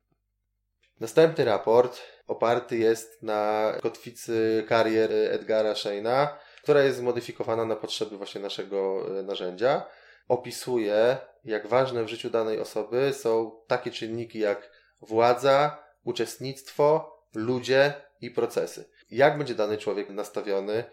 Następny 1.00 1.46
raport 1.46 2.02
oparty 2.28 2.78
jest 2.78 3.24
na 3.24 3.74
kotwicy 3.82 4.66
karier 4.68 5.12
Edgara 5.12 5.76
Sheina, 5.76 6.38
która 6.64 6.84
jest 6.84 6.98
zmodyfikowana 6.98 7.66
na 7.66 7.76
potrzeby 7.76 8.18
właśnie 8.18 8.42
naszego 8.42 9.06
e, 9.20 9.24
narzędzia 9.24 9.86
opisuje, 10.28 11.18
jak 11.46 11.68
ważne 11.68 12.04
w 12.04 12.08
życiu 12.08 12.30
danej 12.30 12.60
osoby 12.60 13.14
są 13.14 13.62
takie 13.68 13.92
czynniki 13.92 14.40
jak 14.40 14.72
władza, 15.02 15.84
uczestnictwo, 16.04 17.18
ludzie 17.36 17.94
i 18.22 18.32
procesy. 18.32 18.90
Jak 19.12 19.38
będzie 19.38 19.56
dany 19.56 19.78
człowiek 19.78 20.10
nastawiony? 20.10 20.84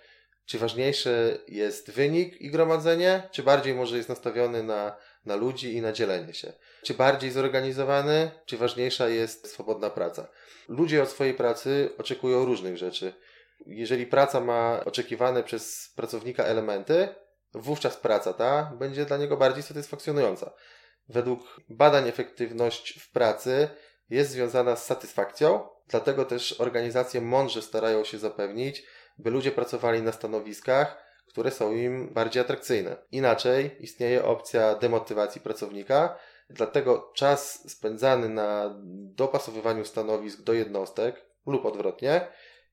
Czy 0.46 0.58
ważniejszy 0.58 1.38
jest 1.48 1.90
wynik 1.90 2.40
i 2.40 2.50
gromadzenie, 2.50 3.28
czy 3.30 3.42
bardziej 3.42 3.74
może 3.74 3.96
jest 3.96 4.08
nastawiony 4.08 4.62
na, 4.62 4.96
na 5.24 5.36
ludzi 5.36 5.74
i 5.74 5.82
na 5.82 5.92
dzielenie 5.92 6.34
się? 6.34 6.52
Czy 6.82 6.94
bardziej 6.94 7.30
zorganizowany, 7.30 8.30
czy 8.46 8.56
ważniejsza 8.56 9.08
jest 9.08 9.50
swobodna 9.50 9.90
praca? 9.90 10.28
Ludzie 10.68 11.02
od 11.02 11.08
swojej 11.08 11.34
pracy 11.34 11.90
oczekują 11.98 12.44
różnych 12.44 12.76
rzeczy. 12.76 13.12
Jeżeli 13.66 14.06
praca 14.06 14.40
ma 14.40 14.80
oczekiwane 14.84 15.42
przez 15.42 15.92
pracownika 15.96 16.44
elementy, 16.44 17.08
wówczas 17.54 17.96
praca 17.96 18.32
ta 18.32 18.72
będzie 18.78 19.04
dla 19.04 19.16
niego 19.16 19.36
bardziej 19.36 19.62
satysfakcjonująca. 19.62 20.52
Według 21.08 21.60
badań 21.68 22.08
efektywność 22.08 23.00
w 23.00 23.12
pracy 23.12 23.68
jest 24.10 24.30
związana 24.30 24.76
z 24.76 24.86
satysfakcją, 24.86 25.68
dlatego 25.88 26.24
też 26.24 26.60
organizacje 26.60 27.20
mądrze 27.20 27.62
starają 27.62 28.04
się 28.04 28.18
zapewnić, 28.18 28.86
by 29.18 29.30
ludzie 29.30 29.52
pracowali 29.52 30.02
na 30.02 30.12
stanowiskach, 30.12 31.04
które 31.28 31.50
są 31.50 31.72
im 31.72 32.14
bardziej 32.14 32.42
atrakcyjne. 32.42 32.96
Inaczej 33.12 33.76
istnieje 33.80 34.24
opcja 34.24 34.74
demotywacji 34.74 35.40
pracownika, 35.40 36.18
dlatego 36.50 37.12
czas 37.14 37.70
spędzany 37.70 38.28
na 38.28 38.74
dopasowywaniu 39.14 39.84
stanowisk 39.84 40.42
do 40.42 40.52
jednostek 40.52 41.24
lub 41.46 41.66
odwrotnie 41.66 42.28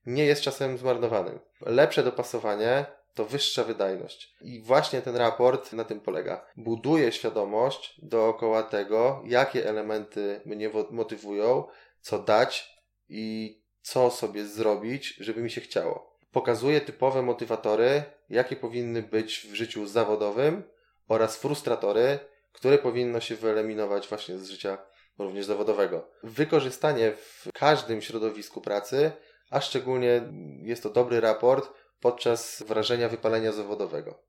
nie 0.06 0.24
jest 0.24 0.42
czasem 0.42 0.78
zmarnowanym. 0.78 1.38
Lepsze 1.60 2.02
dopasowanie 2.02 2.86
to 3.14 3.24
wyższa 3.24 3.64
wydajność. 3.64 4.34
I 4.40 4.62
właśnie 4.62 5.02
ten 5.02 5.16
raport 5.16 5.72
na 5.72 5.84
tym 5.84 6.00
polega. 6.00 6.46
Buduje 6.56 7.12
świadomość 7.12 8.00
dookoła 8.02 8.62
tego, 8.62 9.22
jakie 9.26 9.68
elementy 9.68 10.40
mnie 10.44 10.70
motywują, 10.90 11.64
co 12.00 12.18
dać 12.18 12.76
i 13.08 13.56
co 13.82 14.10
sobie 14.10 14.44
zrobić, 14.44 15.14
żeby 15.20 15.42
mi 15.42 15.50
się 15.50 15.60
chciało. 15.60 16.18
Pokazuje 16.32 16.80
typowe 16.80 17.22
motywatory, 17.22 18.02
jakie 18.28 18.56
powinny 18.56 19.02
być 19.02 19.38
w 19.38 19.54
życiu 19.54 19.86
zawodowym 19.86 20.62
oraz 21.08 21.36
frustratory, 21.36 22.18
które 22.52 22.78
powinno 22.78 23.20
się 23.20 23.36
wyeliminować 23.36 24.08
właśnie 24.08 24.38
z 24.38 24.50
życia 24.50 24.78
również 25.18 25.46
zawodowego. 25.46 26.10
Wykorzystanie 26.22 27.12
w 27.12 27.48
każdym 27.54 28.02
środowisku 28.02 28.60
pracy, 28.60 29.12
a 29.50 29.60
szczególnie 29.60 30.22
jest 30.62 30.82
to 30.82 30.90
dobry 30.90 31.20
raport, 31.20 31.70
podczas 32.02 32.62
wrażenia 32.62 33.08
wypalenia 33.08 33.52
zawodowego. 33.52 34.22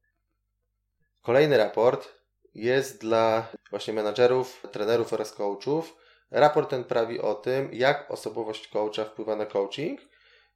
Kolejny 1.22 1.58
raport 1.58 2.10
jest 2.56 3.02
dla 3.02 3.48
właśnie 3.70 3.94
menadżerów, 3.94 4.64
trenerów 4.72 5.14
oraz 5.14 5.34
coachów. 5.34 5.96
Raport 6.32 6.70
ten 6.70 6.84
prawi 6.84 7.20
o 7.20 7.36
tym, 7.36 7.70
jak 7.74 8.12
osobowość 8.12 8.68
coacha 8.68 9.06
wpływa 9.06 9.36
na 9.36 9.46
coaching, 9.46 10.02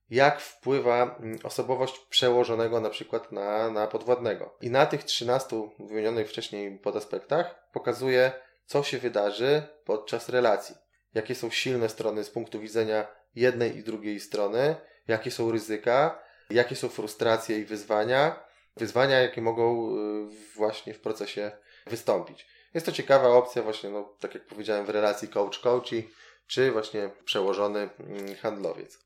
jak 0.10 0.42
wpływa 0.42 1.18
mm, 1.20 1.40
osobowość 1.44 2.00
przełożonego 2.00 2.82
na 2.82 2.90
przykład 2.90 3.32
na, 3.32 3.72
na 3.72 3.88
podwładnego. 3.88 4.58
I 4.62 4.70
na 4.70 4.86
tych 4.86 5.04
13 5.04 5.70
wymienionych 5.80 6.30
wcześniej 6.30 6.80
podaspektach 6.80 7.70
pokazuje, 7.74 8.32
co 8.66 8.84
się 8.84 8.98
wydarzy 8.98 9.64
podczas 9.86 10.30
relacji. 10.30 10.76
Jakie 11.14 11.36
są 11.36 11.50
silne 11.50 11.90
strony 11.90 12.24
z 12.24 12.30
punktu 12.30 12.60
widzenia 12.60 13.08
jednej 13.36 13.78
i 13.78 13.84
drugiej 13.84 14.20
strony, 14.20 14.76
jakie 15.08 15.32
są 15.32 15.52
ryzyka, 15.52 16.27
jakie 16.50 16.76
są 16.76 16.90
frustracje 16.90 17.60
i 17.60 17.66
wyzwania, 17.66 18.40
wyzwania, 18.78 19.20
jakie 19.20 19.42
mogą 19.42 19.92
y, 19.92 20.56
właśnie 20.56 20.94
w 20.94 21.00
procesie 21.00 21.52
wystąpić. 21.88 22.48
Jest 22.74 22.86
to 22.86 22.92
ciekawa 22.92 23.30
opcja 23.30 23.64
właśnie, 23.64 23.90
no, 23.90 24.16
tak 24.20 24.34
jak 24.34 24.46
powiedziałem, 24.46 24.86
w 24.86 24.90
relacji 24.90 25.28
coach-coachi, 25.28 26.04
czy 26.48 26.72
właśnie 26.72 27.10
przełożony 27.26 27.90
mm, 28.00 28.36
handlowiec. 28.36 29.00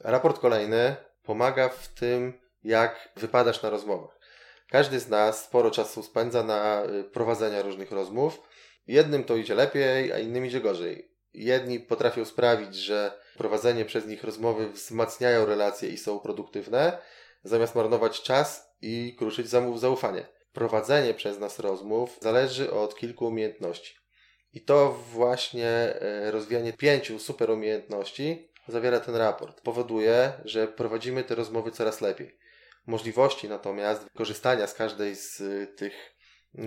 Raport 0.00 0.38
kolejny 0.38 0.96
pomaga 1.22 1.68
w 1.68 1.88
tym, 1.88 2.40
jak 2.64 3.08
wypadasz 3.16 3.62
na 3.62 3.70
rozmowach. 3.70 4.18
Każdy 4.70 5.00
z 5.00 5.08
nas 5.08 5.44
sporo 5.44 5.70
czasu 5.70 6.02
spędza 6.02 6.42
na 6.42 6.84
y, 6.84 7.04
prowadzenia 7.04 7.62
różnych 7.62 7.90
rozmów. 7.90 8.40
Jednym 8.86 9.24
to 9.24 9.36
idzie 9.36 9.54
lepiej, 9.54 10.12
a 10.12 10.18
innym 10.18 10.46
idzie 10.46 10.60
gorzej. 10.60 11.11
Jedni 11.34 11.80
potrafią 11.80 12.24
sprawić, 12.24 12.74
że 12.74 13.18
prowadzenie 13.36 13.84
przez 13.84 14.06
nich 14.06 14.24
rozmowy 14.24 14.68
wzmacniają 14.68 15.46
relacje 15.46 15.88
i 15.88 15.98
są 15.98 16.20
produktywne, 16.20 16.98
zamiast 17.44 17.74
marnować 17.74 18.22
czas 18.22 18.74
i 18.82 19.16
kruszyć 19.18 19.48
zamów 19.48 19.80
zaufanie. 19.80 20.26
prowadzenie 20.52 21.14
przez 21.14 21.38
nas 21.38 21.58
rozmów 21.58 22.18
zależy 22.20 22.72
od 22.72 22.96
kilku 22.96 23.26
umiejętności. 23.26 23.94
I 24.52 24.60
to 24.60 24.92
właśnie 24.92 25.66
e, 25.66 26.30
rozwijanie 26.30 26.72
pięciu 26.72 27.18
super 27.18 27.50
umiejętności 27.50 28.52
zawiera 28.68 29.00
ten 29.00 29.16
raport. 29.16 29.60
Powoduje, 29.60 30.32
że 30.44 30.68
prowadzimy 30.68 31.24
te 31.24 31.34
rozmowy 31.34 31.70
coraz 31.70 32.00
lepiej. 32.00 32.38
Możliwości 32.86 33.48
natomiast 33.48 34.06
korzystania 34.14 34.66
z 34.66 34.74
każdej 34.74 35.16
z 35.16 35.42
tych 35.76 36.14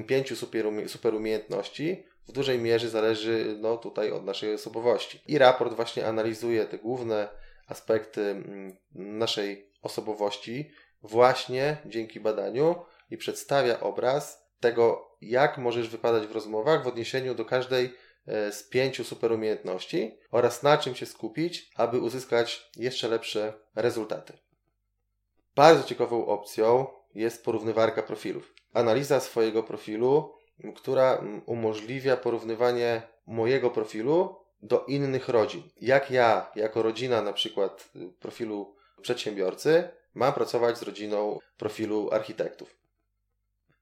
pięciu 0.07 0.35
super, 0.35 0.65
super 0.87 1.15
umiejętności 1.15 2.05
w 2.27 2.31
dużej 2.31 2.59
mierze 2.59 2.89
zależy 2.89 3.57
no, 3.59 3.77
tutaj 3.77 4.11
od 4.11 4.25
naszej 4.25 4.53
osobowości. 4.53 5.21
I 5.27 5.37
raport 5.37 5.73
właśnie 5.73 6.07
analizuje 6.07 6.65
te 6.65 6.77
główne 6.77 7.29
aspekty 7.67 8.21
mm, 8.21 8.77
naszej 8.93 9.71
osobowości 9.81 10.71
właśnie 11.01 11.77
dzięki 11.85 12.19
badaniu 12.19 12.75
i 13.09 13.17
przedstawia 13.17 13.79
obraz 13.79 14.45
tego, 14.59 15.11
jak 15.21 15.57
możesz 15.57 15.89
wypadać 15.89 16.27
w 16.27 16.31
rozmowach 16.31 16.83
w 16.83 16.87
odniesieniu 16.87 17.35
do 17.35 17.45
każdej 17.45 17.93
e, 18.27 18.51
z 18.51 18.69
pięciu 18.69 19.03
superumiejętności 19.03 20.17
oraz 20.31 20.63
na 20.63 20.77
czym 20.77 20.95
się 20.95 21.05
skupić, 21.05 21.71
aby 21.75 21.99
uzyskać 21.99 22.71
jeszcze 22.75 23.07
lepsze 23.07 23.53
rezultaty. 23.75 24.33
Bardzo 25.55 25.83
ciekawą 25.83 26.25
opcją 26.25 26.87
jest 27.15 27.45
porównywarka 27.45 28.03
profilów. 28.03 28.53
Analiza 28.73 29.19
swojego 29.19 29.63
profilu, 29.63 30.34
która 30.75 31.23
umożliwia 31.45 32.17
porównywanie 32.17 33.01
mojego 33.27 33.69
profilu 33.69 34.35
do 34.61 34.85
innych 34.85 35.29
rodzin. 35.29 35.63
Jak 35.81 36.11
ja, 36.11 36.51
jako 36.55 36.81
rodzina, 36.81 37.21
na 37.21 37.33
przykład 37.33 37.89
y, 37.95 38.09
profilu 38.19 38.75
przedsiębiorcy, 39.01 39.89
mam 40.13 40.33
pracować 40.33 40.77
z 40.77 40.81
rodziną 40.81 41.39
profilu 41.57 42.09
architektów. 42.11 42.75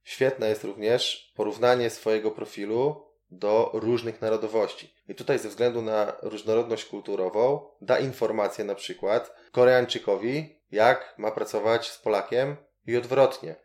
Świetne 0.03 0.50
jest 0.50 0.63
również 0.63 1.32
porównanie 1.36 1.89
swojego 1.89 2.32
profilu 2.32 3.06
do 3.32 3.70
różnych 3.74 4.22
narodowości. 4.22 4.94
I 5.08 5.15
tutaj 5.15 5.39
ze 5.39 5.50
względu 5.50 5.82
na 5.82 6.13
różnorodność 6.22 6.86
kulturową 6.86 7.70
da 7.82 8.00
informację 8.00 8.65
na 8.65 8.75
przykład 8.75 9.36
Koreańczykowi, 9.51 10.60
jak 10.72 11.15
ma 11.18 11.32
pracować 11.32 11.92
z 11.92 11.98
Polakiem 11.98 12.56
i 12.88 12.98
odwrotnie. 12.98 13.56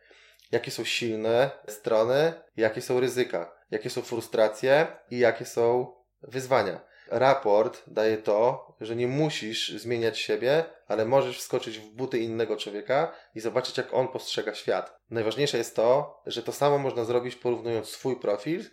Jakie 0.53 0.71
są 0.71 0.85
silne 0.85 1.51
strony, 1.69 2.33
jakie 2.57 2.83
są 2.83 3.01
ryzyka, 3.01 3.53
jakie 3.71 3.91
są 3.91 4.03
frustracje 4.03 4.87
i 5.11 5.19
jakie 5.19 5.45
są 5.45 5.95
wyzwania 6.23 6.89
raport 7.11 7.83
daje 7.87 8.17
to, 8.17 8.69
że 8.81 8.97
nie 8.97 9.09
musisz 9.09 9.69
zmieniać 9.69 10.19
siebie, 10.19 10.65
ale 10.87 11.05
możesz 11.05 11.39
wskoczyć 11.39 11.79
w 11.79 11.95
buty 11.95 12.19
innego 12.19 12.57
człowieka 12.57 13.13
i 13.35 13.41
zobaczyć, 13.41 13.79
jak 13.79 13.95
on 13.95 14.09
postrzega 14.09 14.55
świat. 14.55 14.99
Najważniejsze 15.11 15.59
jest 15.59 15.77
to, 15.77 16.21
że 16.27 16.43
to 16.43 16.53
samo 16.53 16.79
można 16.79 17.05
zrobić 17.05 17.37
porównując 17.37 17.89
swój 17.89 18.21
profil 18.21 18.65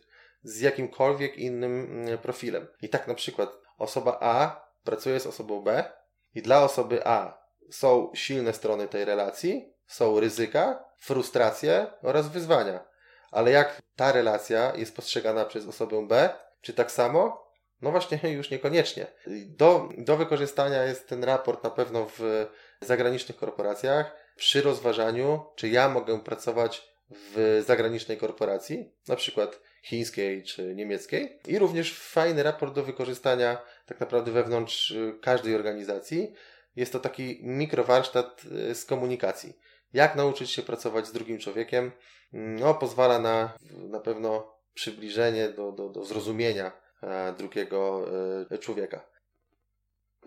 z 0.43 0.61
jakimkolwiek 0.61 1.37
innym 1.37 2.05
mm, 2.05 2.17
profilem. 2.17 2.67
I 2.81 2.89
tak 2.89 3.07
na 3.07 3.13
przykład 3.13 3.49
osoba 3.77 4.17
A 4.21 4.65
pracuje 4.83 5.19
z 5.19 5.27
osobą 5.27 5.61
B 5.61 5.91
i 6.35 6.41
dla 6.41 6.63
osoby 6.63 7.07
A 7.07 7.45
są 7.71 8.11
silne 8.13 8.53
strony 8.53 8.87
tej 8.87 9.05
relacji, 9.05 9.73
są 9.87 10.19
ryzyka, 10.19 10.85
frustracje 10.97 11.87
oraz 12.01 12.27
wyzwania. 12.27 12.85
Ale 13.31 13.51
jak 13.51 13.81
ta 13.95 14.11
relacja 14.11 14.73
jest 14.75 14.95
postrzegana 14.95 15.45
przez 15.45 15.67
osobę 15.67 16.07
B, 16.07 16.29
czy 16.61 16.73
tak 16.73 16.91
samo, 16.91 17.45
no 17.81 17.91
właśnie, 17.91 18.19
już 18.37 18.49
niekoniecznie. 18.49 19.07
Do, 19.45 19.89
do 19.97 20.17
wykorzystania 20.17 20.83
jest 20.83 21.07
ten 21.07 21.23
raport 21.23 21.63
na 21.63 21.69
pewno 21.69 22.07
w 22.17 22.47
zagranicznych 22.81 23.37
korporacjach 23.37 24.15
przy 24.35 24.61
rozważaniu, 24.61 25.45
czy 25.55 25.69
ja 25.69 25.89
mogę 25.89 26.19
pracować 26.19 26.95
w 27.09 27.63
zagranicznej 27.67 28.17
korporacji, 28.17 28.91
na 29.07 29.15
przykład 29.15 29.59
chińskiej 29.83 30.43
czy 30.43 30.75
niemieckiej. 30.75 31.39
I 31.47 31.59
również 31.59 31.99
fajny 31.99 32.43
raport 32.43 32.73
do 32.73 32.83
wykorzystania 32.83 33.61
tak 33.85 33.99
naprawdę 33.99 34.31
wewnątrz 34.31 34.93
każdej 35.21 35.55
organizacji. 35.55 36.33
Jest 36.75 36.93
to 36.93 36.99
taki 36.99 37.39
mikrowarsztat 37.43 38.41
y, 38.69 38.75
z 38.75 38.85
komunikacji. 38.85 39.53
Jak 39.95 40.15
nauczyć 40.15 40.51
się 40.51 40.61
pracować 40.61 41.07
z 41.07 41.11
drugim 41.11 41.39
człowiekiem? 41.39 41.91
No, 42.33 42.73
pozwala 42.73 43.19
na 43.19 43.53
na 43.71 43.99
pewno 43.99 44.55
przybliżenie 44.73 45.49
do, 45.49 45.71
do, 45.71 45.89
do 45.89 46.05
zrozumienia 46.05 46.85
E, 47.05 47.33
drugiego 47.37 48.05
e, 48.51 48.57
człowieka. 48.57 49.05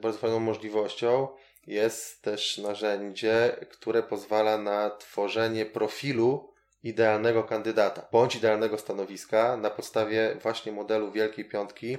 Bardzo 0.00 0.18
fajną 0.18 0.40
możliwością 0.40 1.28
jest 1.66 2.22
też 2.22 2.58
narzędzie, 2.58 3.66
które 3.70 4.02
pozwala 4.02 4.58
na 4.58 4.90
tworzenie 4.90 5.66
profilu 5.66 6.54
idealnego 6.82 7.44
kandydata 7.44 8.08
bądź 8.12 8.36
idealnego 8.36 8.78
stanowiska 8.78 9.56
na 9.56 9.70
podstawie 9.70 10.36
właśnie 10.42 10.72
modelu 10.72 11.12
Wielkiej 11.12 11.44
Piątki 11.44 11.98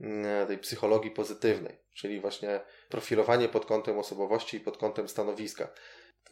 mm, 0.00 0.46
tej 0.46 0.58
psychologii 0.58 1.10
pozytywnej, 1.10 1.78
czyli 1.94 2.20
właśnie 2.20 2.60
profilowanie 2.88 3.48
pod 3.48 3.66
kątem 3.66 3.98
osobowości 3.98 4.56
i 4.56 4.60
pod 4.60 4.76
kątem 4.76 5.08
stanowiska. 5.08 5.68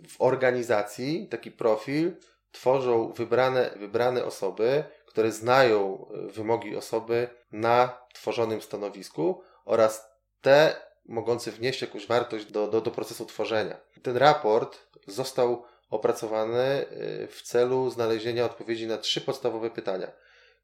W 0.09 0.17
organizacji 0.19 1.29
taki 1.31 1.51
profil 1.51 2.17
tworzą 2.53 3.13
wybrane, 3.13 3.71
wybrane 3.77 4.25
osoby, 4.25 4.85
które 5.07 5.33
znają 5.33 6.07
e, 6.07 6.33
wymogi 6.33 6.77
osoby 6.77 7.29
na 7.53 7.99
tworzonym 8.15 8.63
stanowisku 8.63 9.43
oraz 9.65 10.09
te 10.41 10.77
mogące 11.05 11.51
wnieść 11.51 11.83
jakąś 11.83 12.07
wartość 12.07 12.45
do, 12.45 12.69
do, 12.69 12.81
do 12.81 12.91
procesu 12.91 13.27
tworzenia. 13.27 13.77
Ten 14.03 14.17
raport 14.17 14.79
został 15.07 15.65
opracowany 15.91 16.59
e, 16.59 16.87
w 17.27 17.43
celu 17.43 17.91
znalezienia 17.91 18.45
odpowiedzi 18.45 18.87
na 18.87 18.99
trzy 18.99 19.21
podstawowe 19.21 19.71
pytania. 19.71 20.13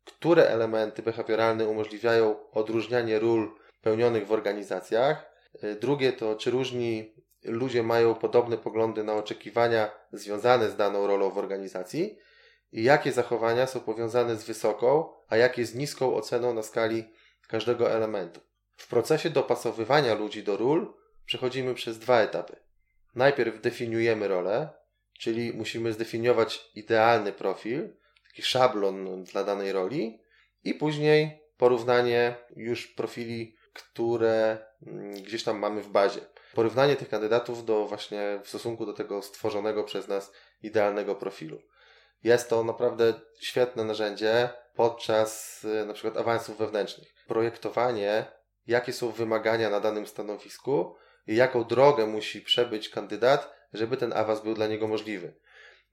Które 0.05 0.49
elementy 0.49 1.03
behawioralne 1.03 1.69
umożliwiają 1.69 2.51
odróżnianie 2.51 3.19
ról 3.19 3.55
pełnionych 3.83 4.27
w 4.27 4.33
organizacjach? 4.33 5.33
E, 5.63 5.75
drugie 5.75 6.13
to, 6.13 6.37
czy 6.37 6.51
różni 6.51 7.15
ludzie 7.49 7.83
mają 7.83 8.15
podobne 8.15 8.59
poglądy 8.59 9.05
na 9.05 9.15
oczekiwania 9.15 9.91
związane 10.13 10.71
z 10.71 10.77
daną 10.77 11.07
rolą 11.07 11.31
w 11.31 11.39
organizacji? 11.39 12.19
i 12.73 12.83
jakie 12.83 13.13
zachowania 13.13 13.67
są 13.67 13.81
powiązane 13.81 14.37
z 14.37 14.45
wysoką, 14.45 15.13
a 15.29 15.37
jakie 15.37 15.67
z 15.67 15.75
niską 15.75 16.15
oceną 16.15 16.55
na 16.55 16.63
skali 16.63 17.05
każdego 17.49 17.91
elementu. 17.91 18.41
W 18.77 18.89
procesie 18.89 19.31
dopasowywania 19.31 20.15
ludzi 20.15 20.43
do 20.43 20.57
ról 20.57 20.95
przechodzimy 21.27 21.75
przez 21.75 21.99
dwa 21.99 22.21
etapy. 22.21 22.57
Najpierw 23.15 23.61
definiujemy 23.61 24.29
rolę, 24.29 24.69
czyli 25.19 25.53
musimy 25.53 25.93
zdefiniować 25.93 26.71
idealny 26.75 27.33
profil, 27.33 27.97
taki 28.27 28.43
szablon 28.43 29.25
dla 29.25 29.45
danej 29.45 29.73
roli, 29.73 30.21
i 30.65 30.75
później 30.75 31.43
porównanie 31.57 32.35
już 32.57 32.87
profili, 32.87 33.57
które 33.73 34.59
mm, 34.87 35.15
gdzieś 35.15 35.45
tam 35.45 35.59
mamy 35.59 35.83
w 35.83 35.89
bazie. 35.89 36.21
Porównanie 36.55 36.97
tych 36.97 37.09
kandydatów 37.09 37.65
do 37.65 37.87
właśnie 37.87 38.41
w 38.45 38.49
stosunku 38.49 38.87
do 38.87 38.93
tego 38.93 39.23
stworzonego 39.23 39.85
przez 39.85 40.09
nas 40.09 40.33
idealnego 40.63 41.15
profilu. 41.15 41.59
Jest 42.25 42.49
to 42.49 42.65
naprawdę 42.65 43.15
świetne 43.41 43.85
narzędzie 43.85 44.49
podczas 44.75 45.65
y, 45.65 45.87
na 45.87 45.95
przykład 45.95 46.17
awansów 46.17 46.59
wewnętrznych. 46.59 47.15
Projektowanie, 47.27 48.25
jakie 48.67 48.93
są 48.93 49.11
wymagania 49.11 49.71
na 49.71 49.81
danym 49.81 50.07
stanowisku 50.07 50.97
i 51.27 51.37
jaką 51.37 51.65
drogę 51.65 52.07
musi 52.07 52.41
przebyć 52.41 52.89
kandydat, 52.89 53.55
żeby 53.73 53.97
ten 53.97 54.13
awans 54.13 54.41
był 54.41 54.55
dla 54.55 54.67
niego 54.67 54.89
możliwy. 54.89 55.35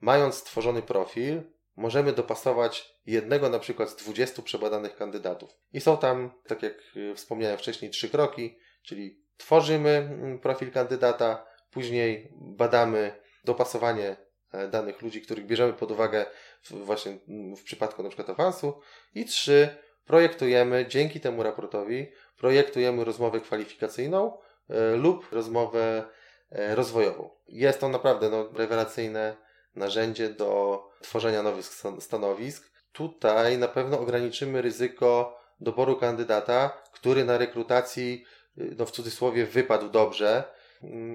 Mając 0.02 0.36
stworzony 0.36 0.82
profil, 0.82 1.44
możemy 1.76 2.14
dopasować 2.14 2.96
jednego 3.06 3.50
na 3.50 3.60
przykład 3.60 3.90
z 3.90 3.96
20 3.96 4.42
przebadanych 4.42 4.96
kandydatów. 4.96 5.50
I 5.74 5.82
są 5.82 5.98
tam, 5.98 6.32
tak 6.48 6.64
jak 6.64 6.74
y, 6.96 7.16
wspomniałem 7.16 7.58
wcześniej, 7.58 7.92
trzy 7.92 8.10
kroki, 8.10 8.58
czyli 8.84 9.25
tworzymy 9.38 9.90
mm, 9.90 10.40
profil 10.40 10.72
kandydata, 10.72 11.46
później 11.72 12.32
badamy 12.36 13.12
dopasowanie 13.44 14.26
E, 14.56 14.68
danych 14.68 15.02
ludzi, 15.02 15.22
których 15.22 15.46
bierzemy 15.46 15.74
pod 15.74 15.92
uwagę 15.92 16.26
właśnie 16.72 17.18
w 17.58 17.64
przypadku 17.64 18.04
na 18.04 18.10
przykład 18.10 18.30
awansu 18.30 18.82
i 19.16 19.26
trzy, 19.26 19.70
projektujemy 20.06 20.86
dzięki 20.88 21.20
temu 21.20 21.44
raportowi, 21.44 22.12
projektujemy 22.38 23.04
rozmowę 23.04 23.40
kwalifikacyjną 23.40 24.38
e, 24.70 24.96
lub 24.96 25.32
rozmowę 25.32 26.04
e, 26.52 26.76
rozwojową. 26.76 27.30
Jest 27.48 27.80
to 27.80 27.90
naprawdę 27.90 28.30
no, 28.30 28.50
rewelacyjne 28.54 29.36
narzędzie 29.76 30.30
do 30.30 30.82
tworzenia 31.02 31.44
nowych 31.44 31.66
stanowisk. 32.00 32.72
Tutaj 32.92 33.58
na 33.58 33.68
pewno 33.68 34.00
ograniczymy 34.00 34.62
ryzyko 34.62 35.40
doboru 35.60 35.96
kandydata, 35.96 36.82
który 36.92 37.26
na 37.26 37.38
rekrutacji, 37.38 38.26
no 38.58 38.86
w 38.86 38.92
cudzysłowie, 38.92 39.46
wypadł 39.46 39.90
dobrze. 39.90 40.44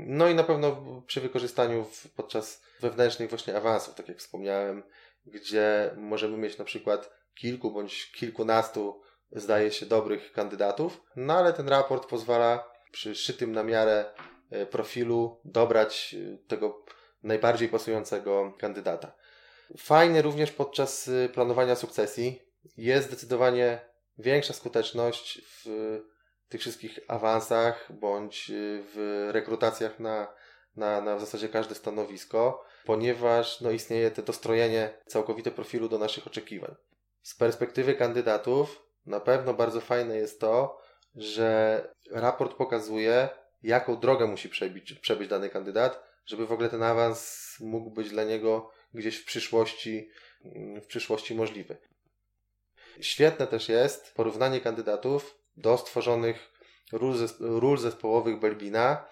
No 0.07 0.29
i 0.29 0.35
na 0.35 0.45
pewno 0.45 1.03
przy 1.07 1.21
wykorzystaniu 1.21 1.87
podczas 2.17 2.63
wewnętrznych 2.81 3.31
właśnie 3.31 3.57
awansów, 3.57 3.95
tak 3.95 4.09
jak 4.09 4.19
wspomniałem, 4.19 4.83
gdzie 5.27 5.91
możemy 5.97 6.37
mieć 6.37 6.59
na 6.59 6.65
przykład 6.65 7.11
kilku 7.35 7.71
bądź 7.71 8.13
kilkunastu, 8.13 9.03
zdaje 9.33 9.73
się, 9.73 9.87
dobrych 9.87 10.33
kandydatów, 10.33 11.03
no 11.17 11.39
ale 11.39 11.53
ten 11.53 11.69
raport 11.69 12.09
pozwala 12.09 12.71
przy 12.93 13.15
szytym 13.15 13.53
na 13.53 13.63
miarę 13.63 14.05
e, 14.51 14.67
profilu 14.67 15.41
dobrać 15.45 16.15
e, 16.15 16.39
tego 16.49 16.85
najbardziej 17.23 17.69
pasującego 17.69 18.53
kandydata. 18.59 19.13
Fajny 19.79 20.23
również 20.23 20.53
podczas 20.53 21.09
y, 21.09 21.31
planowania 21.35 21.77
sukcesji. 21.77 22.43
Jest 22.77 23.09
zdecydowanie 23.09 23.81
większa 24.19 24.53
skuteczność 24.53 25.43
w 25.45 26.01
tych 26.51 26.61
wszystkich 26.61 27.01
awansach 27.09 27.93
bądź 27.93 28.51
y, 28.51 28.83
w 28.95 29.29
rekrutacjach 29.33 30.01
na, 30.01 30.35
na, 30.77 31.01
na 31.01 31.17
w 31.17 31.21
zasadzie 31.21 31.49
każde 31.49 31.75
stanowisko, 31.75 32.65
ponieważ 32.85 33.61
no, 33.61 33.71
istnieje 33.71 34.11
to 34.11 34.23
dostrojenie 34.23 34.99
całkowite 35.07 35.51
profilu 35.51 35.89
do 35.89 35.99
naszych 35.99 36.27
oczekiwań. 36.27 36.75
Z 37.23 37.35
perspektywy 37.35 37.95
kandydatów 37.95 38.87
na 39.07 39.21
pewno 39.21 39.55
bardzo 39.55 39.81
fajne 39.81 40.17
jest 40.17 40.41
to, 40.41 40.81
że 41.15 41.89
raport 42.11 42.55
pokazuje, 42.55 43.29
jaką 43.63 43.97
drogę 43.97 44.27
musi 44.27 44.49
przebić, 44.49 44.93
przebyć 44.93 45.29
dany 45.29 45.51
kandydat, 45.51 46.03
żeby 46.27 46.47
w 46.47 46.53
ogóle 46.53 46.69
ten 46.69 46.83
awans 46.83 47.57
mógł 47.61 47.91
być 47.91 48.11
dla 48.11 48.25
niego 48.25 48.71
gdzieś 48.95 49.17
w 49.17 49.25
przyszłości, 49.25 50.11
w 50.83 50.87
przyszłości 50.87 51.35
możliwy. 51.35 51.77
Świetne 53.01 53.47
też 53.47 53.69
jest 53.69 54.15
porównanie 54.15 54.61
kandydatów 54.61 55.40
do 55.57 55.79
stworzonych 55.79 56.53
ról, 56.93 57.15
ról 57.41 57.79
zespołowych 57.79 58.39
Belbina, 58.39 59.07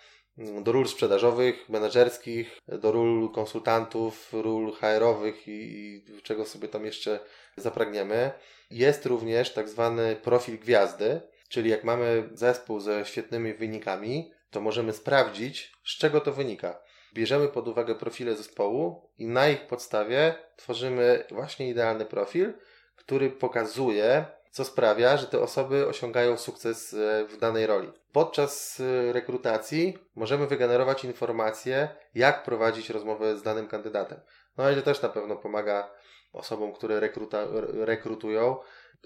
do 0.63 0.73
ról 0.73 0.89
sprzedażowych, 0.89 1.69
menedżerskich, 1.69 2.59
do 2.69 2.93
ról 2.93 3.33
konsultantów, 3.33 4.33
ról 4.33 4.73
HR-owych 4.73 5.49
i, 5.49 5.51
i 5.51 6.23
czego 6.23 6.45
sobie 6.45 6.69
tam 6.69 6.85
jeszcze 6.85 7.21
zapragniemy. 7.57 8.31
Jest 8.71 9.07
również 9.07 9.53
tak 9.53 9.69
zwany 9.69 10.17
profil 10.17 10.59
gwiazdy, 10.59 11.21
czyli 11.49 11.71
jak 11.71 11.85
mamy 11.85 12.29
zespół 12.33 12.81
ze 12.81 13.07
świetnymi 13.07 13.55
wynikami, 13.55 14.33
to 14.51 14.61
możemy 14.61 14.93
sprawdzić, 14.93 15.73
z 15.85 15.99
czego 15.99 16.21
to 16.21 16.33
wynika. 16.33 16.81
Bierzemy 17.15 17.49
pod 17.49 17.69
uwagę 17.69 17.95
profile 17.95 18.37
zespołu 18.37 19.11
i 19.19 19.27
na 19.27 19.49
ich 19.49 19.67
podstawie 19.67 20.35
tworzymy 20.57 21.25
właśnie 21.31 21.69
idealny 21.69 22.05
profil, 22.05 22.53
który 22.97 23.31
pokazuje, 23.31 24.25
co 24.51 24.65
sprawia, 24.65 25.17
że 25.17 25.27
te 25.27 25.41
osoby 25.41 25.87
osiągają 25.87 26.37
sukces 26.37 26.95
e, 26.95 27.25
w 27.25 27.37
danej 27.37 27.67
roli. 27.67 27.93
Podczas 28.13 28.81
e, 28.81 29.13
rekrutacji 29.13 29.99
możemy 30.15 30.47
wygenerować 30.47 31.05
informacje, 31.05 31.89
jak 32.15 32.43
prowadzić 32.43 32.91
rozmowę 32.91 33.37
z 33.37 33.43
danym 33.43 33.69
kandydatem. 33.69 34.21
No 34.57 34.71
i 34.71 34.75
to 34.75 34.83
też 34.83 35.03
na 35.03 35.09
pewno 35.09 35.37
pomaga 35.37 35.91
osobom, 36.33 36.73
które 36.73 37.01
rekruta, 37.01 37.47
rekrutują, 37.73 38.57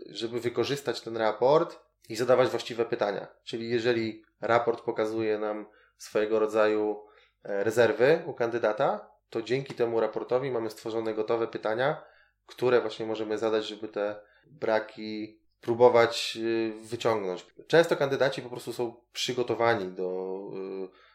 żeby 0.06 0.40
wykorzystać 0.40 1.00
ten 1.00 1.16
raport 1.16 1.80
i 2.08 2.16
zadawać 2.16 2.48
właściwe 2.48 2.84
pytania. 2.84 3.26
Czyli 3.44 3.70
jeżeli 3.70 4.24
raport 4.40 4.80
pokazuje 4.80 5.38
nam 5.38 5.66
swojego 5.96 6.38
rodzaju 6.38 7.04
e, 7.44 7.64
rezerwy 7.64 8.22
u 8.26 8.34
kandydata, 8.34 9.12
to 9.30 9.42
dzięki 9.42 9.74
temu 9.74 10.00
raportowi 10.00 10.50
mamy 10.50 10.70
stworzone 10.70 11.14
gotowe 11.14 11.46
pytania, 11.46 12.04
które 12.46 12.80
właśnie 12.80 13.06
możemy 13.06 13.38
zadać, 13.38 13.66
żeby 13.66 13.88
te 13.88 14.20
braki 14.46 15.42
próbować 15.62 16.38
y, 16.40 16.72
wyciągnąć. 16.82 17.46
Często 17.66 17.96
kandydaci 17.96 18.42
po 18.42 18.48
prostu 18.48 18.72
są 18.72 18.94
przygotowani 19.12 19.92
do, 19.92 20.38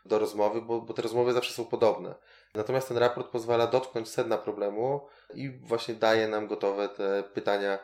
y, 0.06 0.10
do 0.10 0.20
rozmowy, 0.20 0.62
bo, 0.62 0.82
bo 0.82 0.94
te 0.94 1.02
rozmowy 1.02 1.34
zawsze 1.34 1.54
są 1.54 1.66
podobne. 1.66 2.16
Natomiast 2.54 2.88
ten 2.88 2.98
raport 2.98 3.28
pozwala 3.28 3.68
dotknąć 3.68 4.10
sedna 4.10 4.38
problemu 4.38 5.08
i 5.34 5.50
właśnie 5.50 5.96
daje 5.96 6.28
nam 6.28 6.48
gotowe 6.48 6.90
te 6.90 7.24
pytania 7.34 7.80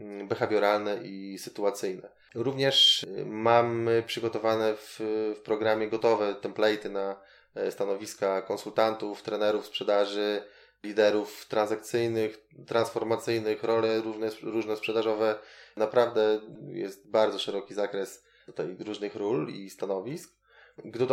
mm, 0.00 0.28
behawioralne 0.28 0.96
i 1.04 1.38
sytuacyjne. 1.38 2.08
Również 2.34 3.02
y, 3.02 3.26
mamy 3.26 4.02
przygotowane 4.06 4.74
w, 4.74 5.00
w 5.36 5.40
programie 5.40 5.88
gotowe 5.88 6.34
templaty 6.34 6.90
na 6.90 7.20
e, 7.54 7.70
stanowiska 7.70 8.42
konsultantów, 8.42 9.22
trenerów 9.22 9.66
sprzedaży, 9.66 10.42
liderów 10.84 11.46
transakcyjnych, 11.48 12.46
transformacyjnych, 12.66 13.62
role 13.62 14.00
różne, 14.00 14.30
różne 14.42 14.76
sprzedażowe. 14.76 15.38
Naprawdę 15.76 16.40
jest 16.68 17.10
bardzo 17.10 17.38
szeroki 17.38 17.74
zakres 17.74 18.24
tutaj 18.46 18.76
różnych 18.80 19.16
ról 19.16 19.48
i 19.48 19.70
stanowisk. 19.70 20.34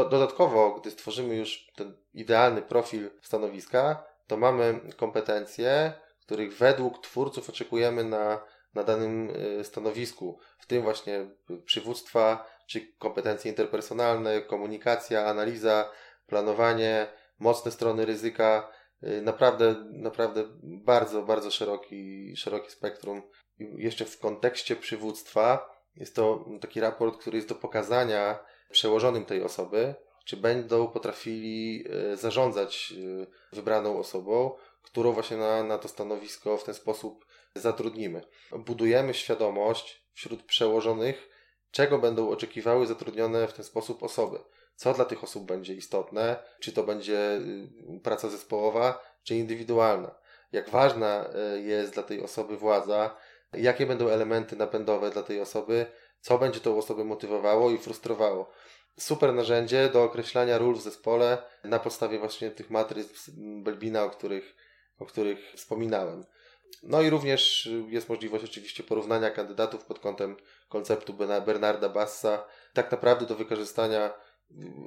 Dodatkowo, 0.09 0.79
gdy 0.79 0.91
stworzymy 0.91 1.35
już 1.35 1.67
ten 1.75 1.97
idealny 2.13 2.61
profil 2.61 3.09
stanowiska, 3.21 4.03
to 4.27 4.37
mamy 4.37 4.79
kompetencje, 4.97 5.93
których 6.21 6.57
według 6.57 7.03
twórców 7.03 7.49
oczekujemy 7.49 8.03
na, 8.03 8.41
na 8.73 8.83
danym 8.83 9.29
y, 9.59 9.63
stanowisku, 9.63 10.39
w 10.59 10.65
tym 10.65 10.83
właśnie 10.83 11.29
przywództwa, 11.65 12.45
czy 12.67 12.93
kompetencje 12.99 13.51
interpersonalne, 13.51 14.41
komunikacja, 14.41 15.25
analiza, 15.25 15.91
planowanie, 16.27 17.07
mocne 17.39 17.71
strony 17.71 18.05
ryzyka, 18.05 18.71
naprawdę, 19.01 19.75
naprawdę 19.91 20.43
bardzo, 20.63 21.21
bardzo 21.23 21.51
szeroki, 21.51 22.33
szeroki 22.35 22.71
spektrum. 22.71 23.21
Jeszcze 23.59 24.05
w 24.05 24.19
kontekście 24.19 24.75
przywództwa 24.75 25.69
jest 25.95 26.15
to 26.15 26.45
taki 26.61 26.79
raport, 26.79 27.17
który 27.17 27.37
jest 27.37 27.49
do 27.49 27.55
pokazania 27.55 28.39
przełożonym 28.69 29.25
tej 29.25 29.43
osoby, 29.43 29.95
czy 30.25 30.37
będą 30.37 30.87
potrafili 30.87 31.83
y, 32.13 32.17
zarządzać 32.17 32.93
y, 32.97 33.27
wybraną 33.55 33.99
osobą, 33.99 34.55
którą 34.81 35.11
właśnie 35.11 35.37
na, 35.37 35.63
na 35.63 35.77
to 35.77 35.87
stanowisko 35.87 36.57
w 36.57 36.63
ten 36.63 36.73
sposób 36.73 37.25
zatrudnimy. 37.55 38.21
Budujemy 38.51 39.13
świadomość 39.13 40.05
wśród 40.13 40.43
przełożonych, 40.43 41.29
czego 41.71 41.99
będą 41.99 42.29
oczekiwały 42.29 42.87
zatrudnione 42.87 43.47
w 43.47 43.53
ten 43.53 43.65
sposób 43.65 44.03
osoby 44.03 44.39
co 44.81 44.93
dla 44.93 45.05
tych 45.05 45.23
osób 45.23 45.45
będzie 45.45 45.73
istotne, 45.73 46.37
czy 46.59 46.71
to 46.71 46.83
będzie 46.83 47.39
y, 47.95 47.99
praca 48.03 48.29
zespołowa, 48.29 49.03
czy 49.23 49.35
indywidualna. 49.35 50.15
Jak 50.51 50.69
ważna 50.69 51.29
y, 51.55 51.61
jest 51.61 51.93
dla 51.93 52.03
tej 52.03 52.21
osoby 52.21 52.57
władza, 52.57 53.15
jakie 53.53 53.85
będą 53.85 54.07
elementy 54.07 54.55
napędowe 54.55 55.09
dla 55.09 55.23
tej 55.23 55.41
osoby, 55.41 55.85
co 56.21 56.37
będzie 56.37 56.59
tą 56.59 56.77
osobę 56.77 57.03
motywowało 57.03 57.71
i 57.71 57.77
frustrowało. 57.77 58.51
Super 58.99 59.33
narzędzie 59.33 59.89
do 59.89 60.03
określania 60.03 60.57
ról 60.57 60.75
w 60.75 60.81
zespole 60.81 61.37
na 61.63 61.79
podstawie 61.79 62.19
właśnie 62.19 62.51
tych 62.51 62.69
matryc 62.69 63.29
Belbina, 63.37 64.03
o 64.03 64.09
których, 64.09 64.55
o 64.99 65.05
których 65.05 65.39
wspominałem. 65.55 66.25
No 66.83 67.01
i 67.01 67.09
również 67.09 67.69
jest 67.87 68.09
możliwość 68.09 68.43
oczywiście 68.43 68.83
porównania 68.83 69.31
kandydatów 69.31 69.85
pod 69.85 69.99
kątem 69.99 70.37
konceptu 70.69 71.13
Bernarda 71.45 71.89
Bassa, 71.89 72.45
tak 72.73 72.91
naprawdę 72.91 73.25
do 73.25 73.35
wykorzystania 73.35 74.13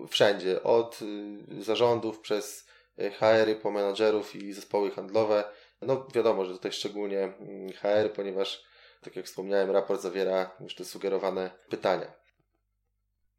wszędzie, 0.09 0.63
od 0.63 1.01
y, 1.03 1.63
zarządów 1.63 2.21
przez 2.21 2.67
y, 2.99 3.11
HR-y 3.11 3.57
po 3.57 3.71
menadżerów 3.71 4.37
i 4.37 4.53
zespoły 4.53 4.91
handlowe. 4.91 5.45
No 5.83 6.07
wiadomo, 6.15 6.45
że 6.45 6.53
tutaj 6.53 6.73
szczególnie 6.73 7.21
mm, 7.21 7.73
HR, 7.73 8.13
ponieważ 8.17 8.65
tak 9.01 9.17
jak 9.17 9.27
wspomniałem, 9.27 9.71
raport 9.71 10.03
zawiera 10.03 10.51
już 10.61 10.75
te 10.75 10.85
sugerowane 10.85 11.51
pytania. 11.69 12.13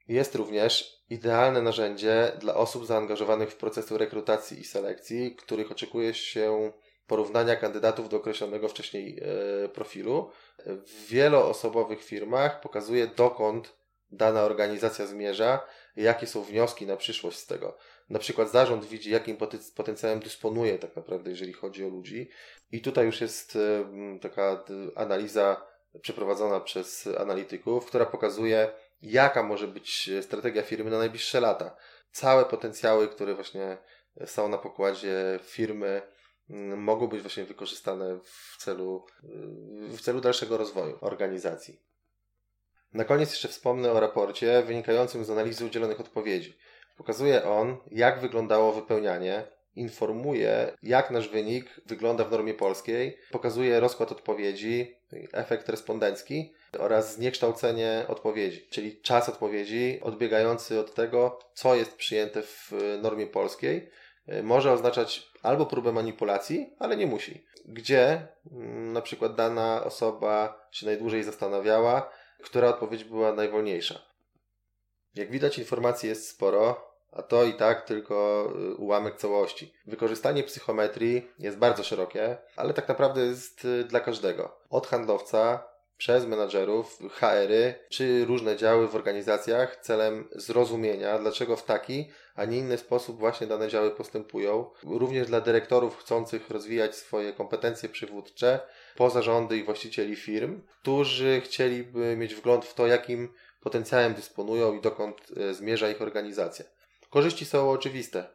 Jest 0.07 0.35
również 0.35 1.03
idealne 1.09 1.61
narzędzie 1.61 2.31
dla 2.39 2.55
osób 2.55 2.85
zaangażowanych 2.85 3.51
w 3.51 3.57
procesu 3.57 3.97
rekrutacji 3.97 4.59
i 4.59 4.63
selekcji, 4.63 5.35
których 5.35 5.71
oczekuje 5.71 6.13
się 6.13 6.71
porównania 7.07 7.55
kandydatów 7.55 8.09
do 8.09 8.17
określonego 8.17 8.67
wcześniej 8.67 9.19
e, 9.65 9.69
profilu. 9.69 10.29
W 10.65 11.07
wieloosobowych 11.07 12.03
firmach 12.03 12.61
pokazuje 12.61 13.07
dokąd 13.07 13.73
dana 14.15 14.43
organizacja 14.43 15.07
zmierza 15.07 15.67
jakie 15.95 16.27
są 16.27 16.43
wnioski 16.43 16.87
na 16.87 16.97
przyszłość 16.97 17.37
z 17.37 17.45
tego. 17.45 17.77
Na 18.09 18.19
przykład 18.19 18.51
zarząd 18.51 18.85
widzi, 18.85 19.11
jakim 19.11 19.37
potencjałem 19.75 20.19
dysponuje 20.19 20.79
tak 20.79 20.95
naprawdę, 20.95 21.29
jeżeli 21.29 21.53
chodzi 21.53 21.85
o 21.85 21.89
ludzi. 21.89 22.29
I 22.71 22.81
tutaj 22.81 23.05
już 23.05 23.21
jest 23.21 23.57
taka 24.21 24.63
analiza 24.95 25.65
przeprowadzona 26.01 26.59
przez 26.59 27.07
analityków, 27.07 27.85
która 27.85 28.05
pokazuje, 28.05 28.71
jaka 29.01 29.43
może 29.43 29.67
być 29.67 30.09
strategia 30.21 30.61
firmy 30.61 30.91
na 30.91 30.97
najbliższe 30.97 31.39
lata. 31.39 31.75
Całe 32.11 32.45
potencjały, 32.45 33.07
które 33.07 33.35
właśnie 33.35 33.77
są 34.25 34.49
na 34.49 34.57
pokładzie 34.57 35.39
firmy, 35.43 36.01
mogą 36.77 37.07
być 37.07 37.21
właśnie 37.21 37.43
wykorzystane 37.43 38.19
w 38.23 38.57
celu, 38.59 39.05
w 39.89 40.01
celu 40.01 40.21
dalszego 40.21 40.57
rozwoju 40.57 40.97
organizacji. 41.01 41.81
Na 42.95 43.03
koniec 43.03 43.31
jeszcze 43.31 43.47
wspomnę 43.47 43.91
o 43.91 43.99
raporcie 43.99 44.63
wynikającym 44.63 45.25
z 45.25 45.29
analizy 45.29 45.65
udzielonych 45.65 45.99
odpowiedzi. 45.99 46.57
Pokazuje 46.97 47.43
on, 47.43 47.77
jak 47.91 48.19
wyglądało 48.19 48.73
wypełnianie, 48.73 49.43
informuje, 49.75 50.71
jak 50.83 51.11
nasz 51.11 51.29
wynik 51.29 51.81
wygląda 51.85 52.23
w 52.23 52.31
normie 52.31 52.53
polskiej, 52.53 53.17
pokazuje 53.31 53.79
rozkład 53.79 54.11
odpowiedzi, 54.11 54.95
efekt 55.33 55.69
respondencki 55.69 56.53
oraz 56.79 57.15
zniekształcenie 57.15 58.05
odpowiedzi, 58.07 58.67
czyli 58.69 59.01
czas 59.01 59.29
odpowiedzi 59.29 59.99
odbiegający 60.03 60.79
od 60.79 60.93
tego, 60.93 61.39
co 61.53 61.75
jest 61.75 61.95
przyjęte 61.95 62.41
w 62.41 62.71
normie 63.01 63.27
polskiej. 63.27 63.89
Może 64.43 64.71
oznaczać 64.71 65.31
albo 65.43 65.65
próbę 65.65 65.91
manipulacji, 65.91 66.73
ale 66.79 66.97
nie 66.97 67.07
musi. 67.07 67.45
Gdzie 67.65 68.27
mm, 68.51 68.93
na 68.93 69.01
przykład 69.01 69.35
dana 69.35 69.83
osoba 69.83 70.61
się 70.71 70.85
najdłużej 70.85 71.23
zastanawiała, 71.23 72.11
która 72.45 72.69
odpowiedź 72.69 73.03
była 73.03 73.33
najwolniejsza. 73.33 74.01
Jak 75.15 75.31
widać, 75.31 75.57
informacji 75.57 76.09
jest 76.09 76.29
sporo, 76.29 76.91
a 77.11 77.21
to 77.21 77.43
i 77.43 77.53
tak 77.53 77.85
tylko 77.85 78.47
y, 78.71 78.75
ułamek 78.75 79.15
całości. 79.17 79.73
Wykorzystanie 79.85 80.43
psychometrii 80.43 81.27
jest 81.39 81.57
bardzo 81.57 81.83
szerokie, 81.83 82.37
ale 82.55 82.73
tak 82.73 82.87
naprawdę 82.87 83.21
jest 83.21 83.65
y, 83.65 83.83
dla 83.83 83.99
każdego. 83.99 84.57
Od 84.69 84.87
handlowca 84.87 85.63
przez 85.97 86.25
menadżerów, 86.25 86.99
HR-y 87.11 87.75
czy 87.89 88.25
różne 88.25 88.57
działy 88.57 88.87
w 88.87 88.95
organizacjach 88.95 89.77
celem 89.81 90.27
zrozumienia, 90.31 91.19
dlaczego 91.19 91.55
w 91.55 91.63
taki, 91.63 92.11
a 92.35 92.45
nie 92.45 92.57
inny 92.57 92.77
sposób 92.77 93.19
właśnie 93.19 93.47
dane 93.47 93.67
działy 93.67 93.91
postępują. 93.91 94.69
Również 94.83 95.27
dla 95.27 95.41
dyrektorów 95.41 95.97
chcących 95.97 96.49
rozwijać 96.49 96.95
swoje 96.95 97.33
kompetencje 97.33 97.89
przywódcze, 97.89 98.59
pozarządy 98.95 99.57
i 99.57 99.63
właścicieli 99.63 100.15
firm, 100.15 100.61
którzy 100.81 101.41
chcieliby 101.45 102.15
mieć 102.17 102.35
wgląd 102.35 102.65
w 102.65 102.73
to, 102.73 102.87
jakim 102.87 103.33
potencjałem 103.61 104.13
dysponują 104.13 104.73
i 104.73 104.81
dokąd 104.81 105.21
e, 105.37 105.53
zmierza 105.53 105.89
ich 105.89 106.01
organizacja. 106.01 106.65
Korzyści 107.09 107.45
są 107.45 107.71
oczywiste. 107.71 108.27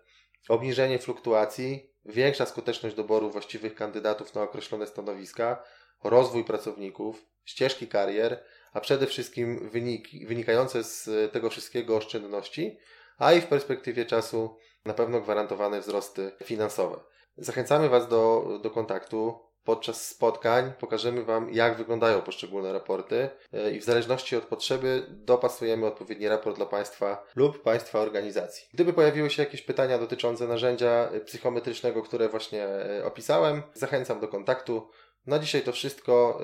Obniżenie 0.48 0.98
fluktuacji, 0.98 1.90
większa 2.04 2.46
skuteczność 2.46 2.96
doboru 2.96 3.30
właściwych 3.30 3.74
kandydatów 3.74 4.34
na 4.34 4.42
określone 4.42 4.86
stanowiska, 4.86 5.62
rozwój 6.04 6.44
pracowników, 6.44 7.26
ścieżki 7.44 7.88
karier, 7.88 8.44
a 8.72 8.80
przede 8.80 9.06
wszystkim 9.06 9.68
wyniki, 9.68 10.26
wynikające 10.26 10.84
z 10.84 11.32
tego 11.32 11.50
wszystkiego 11.50 11.96
oszczędności, 11.96 12.78
a 13.18 13.32
i 13.32 13.40
w 13.40 13.46
perspektywie 13.46 14.04
czasu 14.04 14.56
na 14.84 14.94
pewno 14.94 15.20
gwarantowane 15.20 15.80
wzrosty 15.80 16.32
finansowe. 16.44 17.00
Zachęcamy 17.36 17.88
Was 17.88 18.08
do, 18.08 18.44
do 18.62 18.70
kontaktu. 18.70 19.49
Podczas 19.64 20.06
spotkań 20.06 20.72
pokażemy 20.80 21.24
Wam, 21.24 21.54
jak 21.54 21.76
wyglądają 21.76 22.22
poszczególne 22.22 22.72
raporty 22.72 23.30
e, 23.52 23.70
i 23.70 23.80
w 23.80 23.84
zależności 23.84 24.36
od 24.36 24.44
potrzeby 24.44 25.06
dopasujemy 25.08 25.86
odpowiedni 25.86 26.28
raport 26.28 26.56
dla 26.56 26.66
Państwa 26.66 27.24
lub 27.36 27.62
Państwa 27.62 28.00
organizacji. 28.00 28.68
Gdyby 28.74 28.92
pojawiły 28.92 29.30
się 29.30 29.42
jakieś 29.42 29.62
pytania 29.62 29.98
dotyczące 29.98 30.46
narzędzia 30.46 31.10
psychometrycznego, 31.26 32.02
które 32.02 32.28
właśnie 32.28 32.64
e, 32.64 33.04
opisałem, 33.04 33.62
zachęcam 33.74 34.20
do 34.20 34.28
kontaktu. 34.28 34.90
Na 35.26 35.38
dzisiaj 35.38 35.62
to 35.62 35.72
wszystko. 35.72 36.40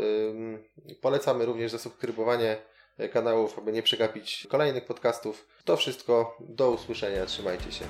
Polecamy 1.01 1.47
również 1.47 1.73
zasubskrybowanie 1.73 2.57
kanałów, 3.13 3.59
aby 3.59 3.73
nie 3.73 3.83
przegapić 3.83 4.47
kolejnych 4.51 4.85
podcastów. 4.85 5.49
To 5.65 5.77
wszystko. 5.77 6.37
Do 6.41 6.71
usłyszenia. 6.71 7.27
Trzymajcie 7.27 7.73
się. 7.73 7.85